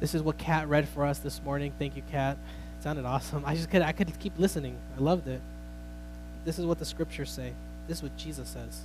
This 0.00 0.14
is 0.14 0.22
what 0.22 0.36
Kat 0.38 0.68
read 0.68 0.88
for 0.88 1.04
us 1.04 1.18
this 1.18 1.42
morning. 1.42 1.72
Thank 1.78 1.96
you, 1.96 2.02
Kat. 2.10 2.36
It 2.78 2.82
sounded 2.82 3.04
awesome. 3.04 3.44
I 3.46 3.54
just 3.54 3.70
could 3.70 3.82
I 3.82 3.92
could 3.92 4.18
keep 4.18 4.38
listening. 4.38 4.76
I 4.96 5.00
loved 5.00 5.26
it. 5.26 5.40
This 6.44 6.58
is 6.58 6.66
what 6.66 6.78
the 6.78 6.84
scriptures 6.84 7.30
say. 7.30 7.52
This 7.88 7.98
is 7.98 8.02
what 8.02 8.16
Jesus 8.16 8.48
says. 8.48 8.82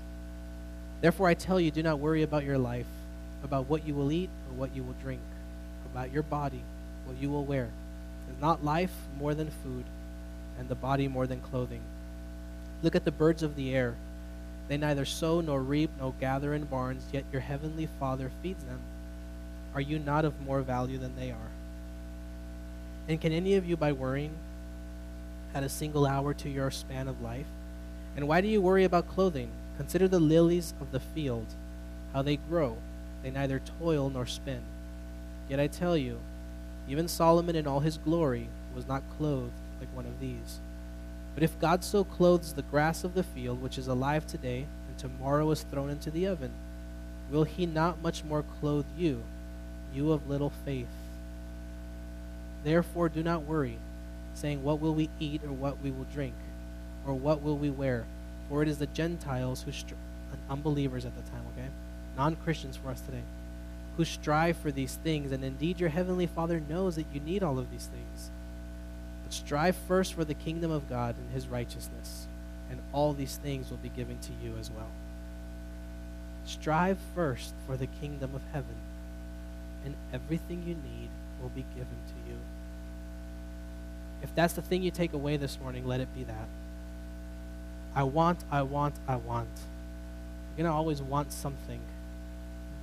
Therefore 1.01 1.27
I 1.27 1.33
tell 1.33 1.59
you, 1.59 1.71
do 1.71 1.83
not 1.83 1.99
worry 1.99 2.23
about 2.23 2.45
your 2.45 2.57
life, 2.57 2.87
about 3.43 3.67
what 3.67 3.85
you 3.85 3.93
will 3.93 4.11
eat 4.11 4.29
or 4.47 4.59
what 4.59 4.75
you 4.75 4.83
will 4.83 4.95
drink, 5.01 5.21
about 5.91 6.11
your 6.11 6.23
body, 6.23 6.61
what 7.05 7.17
you 7.17 7.29
will 7.29 7.43
wear. 7.43 7.69
Is 8.29 8.39
not 8.39 8.63
life 8.63 8.93
more 9.19 9.33
than 9.33 9.51
food, 9.63 9.83
and 10.57 10.69
the 10.69 10.75
body 10.75 11.07
more 11.07 11.27
than 11.27 11.41
clothing? 11.41 11.81
Look 12.83 12.95
at 12.95 13.03
the 13.03 13.11
birds 13.11 13.43
of 13.43 13.55
the 13.55 13.75
air. 13.75 13.95
They 14.67 14.77
neither 14.77 15.05
sow 15.05 15.41
nor 15.41 15.61
reap 15.61 15.89
nor 15.99 16.13
gather 16.19 16.53
in 16.53 16.63
barns, 16.63 17.03
yet 17.11 17.25
your 17.31 17.41
heavenly 17.41 17.89
Father 17.99 18.31
feeds 18.41 18.63
them. 18.63 18.79
Are 19.73 19.81
you 19.81 19.99
not 19.99 20.25
of 20.25 20.39
more 20.41 20.61
value 20.61 20.97
than 20.97 21.15
they 21.15 21.31
are? 21.31 21.51
And 23.07 23.19
can 23.19 23.31
any 23.31 23.55
of 23.55 23.65
you, 23.65 23.77
by 23.77 23.91
worrying, 23.91 24.33
add 25.53 25.63
a 25.63 25.69
single 25.69 26.05
hour 26.05 26.33
to 26.35 26.49
your 26.49 26.71
span 26.71 27.07
of 27.07 27.21
life? 27.21 27.47
And 28.15 28.27
why 28.27 28.41
do 28.41 28.47
you 28.47 28.61
worry 28.61 28.83
about 28.83 29.09
clothing? 29.09 29.49
Consider 29.77 30.07
the 30.07 30.19
lilies 30.19 30.73
of 30.81 30.91
the 30.91 30.99
field, 30.99 31.47
how 32.13 32.21
they 32.21 32.37
grow. 32.37 32.77
They 33.23 33.31
neither 33.31 33.61
toil 33.79 34.09
nor 34.09 34.25
spin. 34.25 34.61
Yet 35.49 35.59
I 35.59 35.67
tell 35.67 35.95
you, 35.95 36.19
even 36.87 37.07
Solomon 37.07 37.55
in 37.55 37.67
all 37.67 37.79
his 37.79 37.97
glory 37.97 38.47
was 38.75 38.87
not 38.87 39.03
clothed 39.17 39.51
like 39.79 39.95
one 39.95 40.05
of 40.05 40.19
these. 40.19 40.59
But 41.33 41.43
if 41.43 41.59
God 41.59 41.83
so 41.83 42.03
clothes 42.03 42.53
the 42.53 42.61
grass 42.63 43.03
of 43.03 43.13
the 43.13 43.23
field, 43.23 43.61
which 43.61 43.77
is 43.77 43.87
alive 43.87 44.27
today, 44.27 44.65
and 44.87 44.97
tomorrow 44.97 45.49
is 45.51 45.63
thrown 45.63 45.89
into 45.89 46.11
the 46.11 46.27
oven, 46.27 46.51
will 47.29 47.45
he 47.45 47.65
not 47.65 48.01
much 48.01 48.23
more 48.23 48.43
clothe 48.59 48.85
you? 48.97 49.23
You 49.93 50.11
of 50.11 50.29
little 50.29 50.51
faith. 50.65 50.87
Therefore, 52.63 53.09
do 53.09 53.23
not 53.23 53.43
worry, 53.43 53.77
saying, 54.35 54.63
What 54.63 54.79
will 54.79 54.93
we 54.93 55.09
eat, 55.19 55.43
or 55.43 55.51
what 55.51 55.81
we 55.81 55.91
will 55.91 56.05
drink, 56.13 56.35
or 57.05 57.13
what 57.13 57.41
will 57.41 57.57
we 57.57 57.69
wear? 57.69 58.05
For 58.49 58.61
it 58.61 58.67
is 58.67 58.77
the 58.77 58.87
Gentiles 58.87 59.63
who, 59.63 59.71
str- 59.71 59.95
unbelievers 60.49 61.05
at 61.05 61.15
the 61.15 61.29
time, 61.31 61.43
okay? 61.53 61.69
Non 62.17 62.35
Christians 62.37 62.77
for 62.77 62.89
us 62.89 63.01
today, 63.01 63.23
who 63.97 64.05
strive 64.05 64.57
for 64.57 64.71
these 64.71 64.95
things, 64.95 65.31
and 65.31 65.43
indeed 65.43 65.79
your 65.79 65.89
heavenly 65.89 66.27
Father 66.27 66.61
knows 66.69 66.95
that 66.95 67.07
you 67.13 67.19
need 67.21 67.43
all 67.43 67.57
of 67.57 67.71
these 67.71 67.87
things. 67.87 68.29
But 69.23 69.33
strive 69.33 69.75
first 69.87 70.13
for 70.13 70.23
the 70.23 70.33
kingdom 70.33 70.71
of 70.71 70.89
God 70.89 71.15
and 71.17 71.33
his 71.33 71.47
righteousness, 71.47 72.27
and 72.69 72.79
all 72.93 73.13
these 73.13 73.37
things 73.37 73.69
will 73.69 73.77
be 73.77 73.89
given 73.89 74.19
to 74.19 74.31
you 74.43 74.55
as 74.59 74.69
well. 74.69 74.89
Strive 76.45 76.97
first 77.15 77.53
for 77.65 77.77
the 77.77 77.87
kingdom 77.87 78.35
of 78.35 78.41
heaven 78.53 78.75
and 79.85 79.95
everything 80.13 80.63
you 80.67 80.75
need 80.75 81.09
will 81.41 81.49
be 81.49 81.65
given 81.75 81.87
to 82.07 82.29
you. 82.29 82.37
If 84.23 84.33
that's 84.35 84.53
the 84.53 84.61
thing 84.61 84.83
you 84.83 84.91
take 84.91 85.13
away 85.13 85.37
this 85.37 85.59
morning, 85.59 85.87
let 85.87 85.99
it 85.99 86.13
be 86.15 86.23
that. 86.23 86.47
I 87.95 88.03
want, 88.03 88.39
I 88.51 88.61
want, 88.61 88.95
I 89.07 89.15
want. 89.15 89.49
You're 90.55 90.63
going 90.63 90.73
to 90.73 90.77
always 90.77 91.01
want 91.01 91.31
something. 91.31 91.79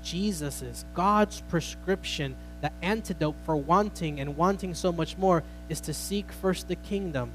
Jesus 0.03 0.63
is 0.63 0.85
God's 0.95 1.41
prescription, 1.43 2.37
the 2.61 2.71
antidote 2.83 3.37
for 3.45 3.57
wanting 3.57 4.21
and 4.21 4.37
wanting 4.37 4.75
so 4.75 4.93
much 4.93 5.17
more 5.17 5.43
is 5.69 5.81
to 5.83 5.95
seek 5.95 6.33
first 6.33 6.69
the 6.69 6.77
kingdom. 6.77 7.31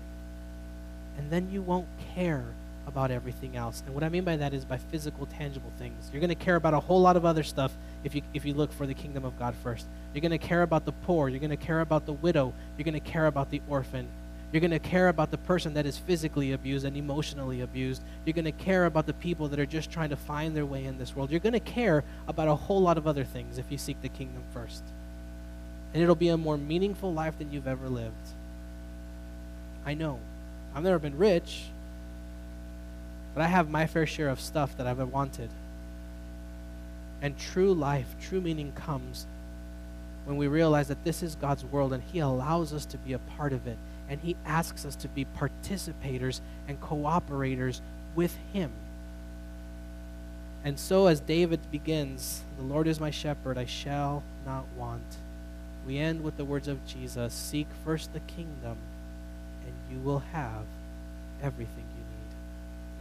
And 1.18 1.32
then 1.32 1.50
you 1.52 1.62
won't 1.62 1.88
care 2.16 2.44
about 2.88 3.12
everything 3.12 3.56
else. 3.56 3.84
And 3.86 3.94
what 3.96 4.04
I 4.04 4.10
mean 4.10 4.24
by 4.24 4.38
that 4.38 4.54
is 4.54 4.66
by 4.66 4.78
physical, 4.78 5.26
tangible 5.26 5.72
things. 5.78 6.10
You're 6.12 6.20
going 6.20 6.30
to 6.30 6.36
care 6.36 6.56
about 6.56 6.74
a 6.74 6.80
whole 6.80 7.02
lot 7.02 7.16
of 7.16 7.26
other 7.26 7.44
stuff 7.44 7.72
if 8.04 8.14
you, 8.16 8.22
if 8.34 8.46
you 8.46 8.54
look 8.54 8.72
for 8.74 8.86
the 8.86 8.94
kingdom 8.94 9.26
of 9.26 9.38
God 9.40 9.56
first. 9.64 9.86
You're 10.14 10.22
going 10.22 10.32
to 10.32 10.38
care 10.38 10.64
about 10.64 10.86
the 10.86 10.92
poor. 10.92 11.30
You're 11.30 11.40
going 11.40 11.50
to 11.50 11.58
care 11.58 11.82
about 11.82 12.06
the 12.06 12.14
widow. 12.14 12.54
You're 12.78 12.86
going 12.86 12.94
to 12.94 13.00
care 13.00 13.28
about 13.28 13.50
the 13.50 13.62
orphan. 13.68 14.08
You're 14.52 14.62
going 14.62 14.72
to 14.72 14.80
care 14.80 15.10
about 15.10 15.32
the 15.32 15.40
person 15.40 15.74
that 15.74 15.88
is 15.88 15.98
physically 15.98 16.52
abused 16.52 16.86
and 16.86 16.96
emotionally 16.96 17.62
abused. 17.62 18.04
You're 18.24 18.36
going 18.36 18.46
to 18.46 18.52
care 18.52 18.86
about 18.86 19.08
the 19.08 19.14
people 19.14 19.48
that 19.48 19.60
are 19.60 19.66
just 19.66 19.90
trying 19.90 20.10
to 20.10 20.16
find 20.16 20.56
their 20.56 20.66
way 20.66 20.86
in 20.86 21.00
this 21.00 21.16
world. 21.16 21.32
You're 21.32 21.40
going 21.40 21.54
to 21.54 21.60
care 21.60 22.04
about 22.28 22.48
a 22.48 22.56
whole 22.56 22.80
lot 22.80 23.00
of 23.00 23.08
other 23.08 23.24
things 23.24 23.58
if 23.58 23.72
you 23.72 23.80
seek 23.80 24.00
the 24.04 24.10
kingdom 24.10 24.44
first. 24.54 24.84
And 25.94 26.04
it'll 26.04 26.14
be 26.14 26.30
a 26.30 26.38
more 26.38 26.58
meaningful 26.58 27.12
life 27.12 27.40
than 27.40 27.52
you've 27.52 27.68
ever 27.68 27.90
lived. 27.90 28.14
I 29.88 29.96
know. 29.96 30.20
I've 30.76 30.84
never 30.84 31.00
been 31.00 31.18
rich, 31.18 31.64
but 33.34 33.42
I 33.42 33.48
have 33.48 33.70
my 33.70 33.88
fair 33.88 34.06
share 34.06 34.30
of 34.30 34.40
stuff 34.40 34.78
that 34.78 34.88
I've 34.88 35.00
wanted. 35.00 35.50
And 37.22 37.38
true 37.38 37.74
life, 37.74 38.16
true 38.22 38.42
meaning 38.42 38.74
comes 38.74 39.26
when 40.26 40.38
we 40.38 40.48
realize 40.48 40.88
that 40.88 41.04
this 41.04 41.24
is 41.24 41.36
God's 41.36 41.66
world 41.66 41.94
and 41.94 42.04
He 42.12 42.20
allows 42.20 42.74
us 42.74 42.86
to 42.88 42.98
be 42.98 43.14
a 43.14 43.20
part 43.20 43.54
of 43.54 43.68
it. 43.68 43.78
And 44.10 44.20
He 44.20 44.36
asks 44.46 44.86
us 44.86 44.96
to 44.98 45.08
be 45.08 45.26
participators 45.26 46.42
and 46.68 46.80
cooperators 46.82 47.82
with 48.16 48.36
Him. 48.52 48.72
And 50.66 50.80
so, 50.80 51.08
as 51.08 51.20
David 51.20 51.60
begins, 51.72 52.42
The 52.58 52.64
Lord 52.64 52.88
is 52.88 53.00
my 53.00 53.12
shepherd, 53.12 53.58
I 53.58 53.66
shall 53.66 54.24
not 54.46 54.66
want. 54.78 55.02
We 55.86 55.98
end 55.98 56.24
with 56.24 56.38
the 56.38 56.46
words 56.46 56.68
of 56.68 56.86
Jesus 56.86 57.34
Seek 57.34 57.68
first 57.84 58.14
the 58.14 58.22
kingdom, 58.22 58.78
and 59.66 59.74
you 59.92 60.00
will 60.00 60.20
have 60.32 60.64
everything 61.42 61.84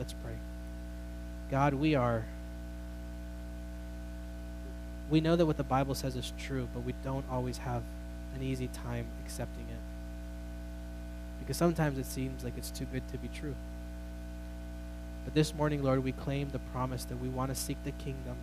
Let's 0.03 0.15
pray. 0.15 0.35
God, 1.49 1.75
we 1.75 1.95
are. 1.95 2.25
We 5.09 5.21
know 5.21 5.37
that 5.37 5.47
what 5.47 5.57
the 5.57 5.63
Bible 5.63 5.95
says 5.95 6.17
is 6.17 6.33
true, 6.41 6.67
but 6.75 6.81
we 6.81 6.93
don't 7.05 7.25
always 7.31 7.59
have 7.59 7.83
an 8.35 8.43
easy 8.43 8.67
time 8.67 9.07
accepting 9.25 9.65
it. 9.71 9.79
Because 11.39 11.57
sometimes 11.57 11.99
it 11.99 12.07
seems 12.07 12.43
like 12.43 12.55
it's 12.59 12.73
too 12.73 12.85
good 12.87 13.07
to 13.13 13.19
be 13.19 13.29
true. 13.29 13.55
But 15.25 15.35
this 15.35 15.55
morning, 15.55 15.85
Lord, 15.85 16.03
we 16.03 16.11
claim 16.11 16.51
the 16.51 16.59
promise 16.59 17.05
that 17.05 17.21
we 17.21 17.29
want 17.29 17.51
to 17.51 17.55
seek 17.55 17.77
the 17.85 17.93
kingdom. 17.93 18.35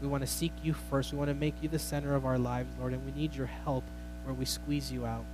We 0.00 0.08
want 0.08 0.22
to 0.22 0.26
seek 0.26 0.52
you 0.62 0.72
first. 0.72 1.12
We 1.12 1.18
want 1.18 1.28
to 1.28 1.34
make 1.34 1.56
you 1.60 1.68
the 1.68 1.78
center 1.78 2.14
of 2.14 2.24
our 2.24 2.38
lives, 2.38 2.70
Lord, 2.80 2.94
and 2.94 3.04
we 3.04 3.12
need 3.12 3.34
your 3.34 3.48
help 3.48 3.84
where 4.24 4.32
we 4.32 4.46
squeeze 4.46 4.90
you 4.90 5.04
out. 5.04 5.26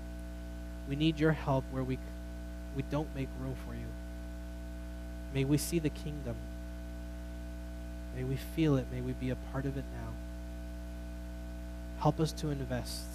We 0.89 0.97
need 0.97 1.21
your 1.21 1.31
help 1.31 1.63
where 1.71 1.85
we, 1.85 1.97
we 2.75 2.83
don't 2.91 3.15
make 3.15 3.29
room 3.41 3.55
for 3.69 3.75
you. 3.75 3.87
May 5.35 5.45
we 5.45 5.59
see 5.59 5.81
the 5.81 5.91
kingdom. 5.91 6.37
May 8.17 8.23
we 8.23 8.37
feel 8.37 8.77
it. 8.77 8.87
May 8.93 9.01
we 9.01 9.13
be 9.13 9.31
a 9.31 9.37
part 9.53 9.67
of 9.67 9.77
it 9.77 9.85
now. 10.01 10.13
Help 11.99 12.21
us 12.21 12.31
to 12.33 12.51
invest 12.51 13.07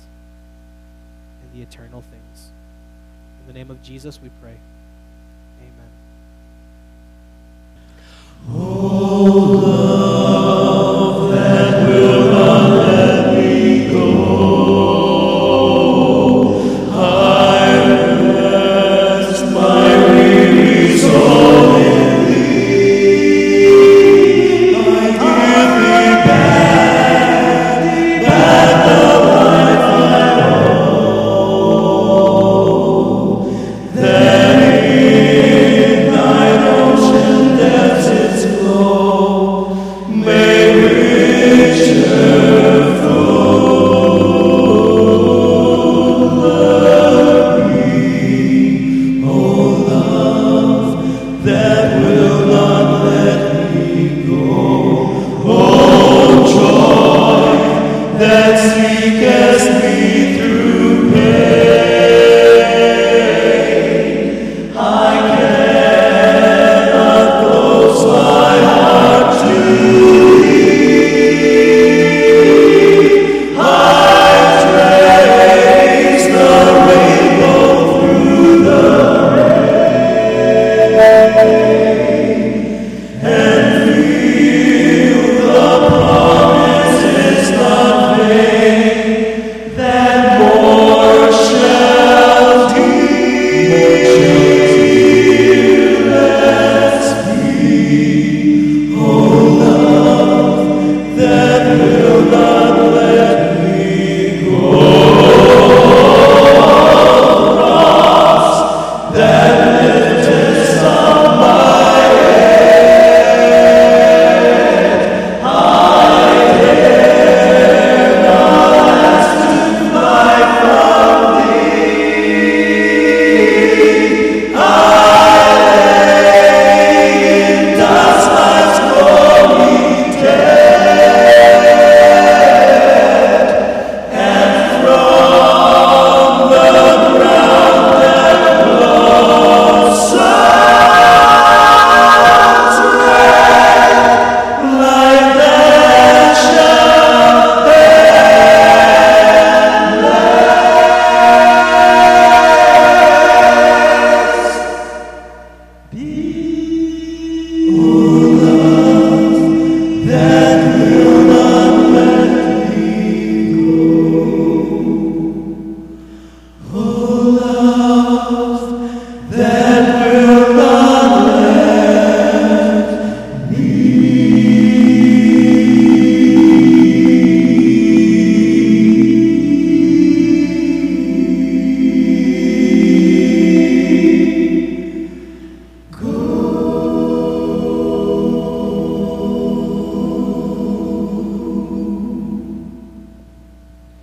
in 1.44 1.58
the 1.58 1.64
eternal 1.64 2.02
things. 2.02 2.50
In 3.42 3.48
the 3.48 3.54
name 3.58 3.72
of 3.72 3.82
Jesus, 3.82 4.20
we 4.22 4.30
pray. 4.42 4.58
Amen. 5.62 5.90
Oh, 8.50 9.89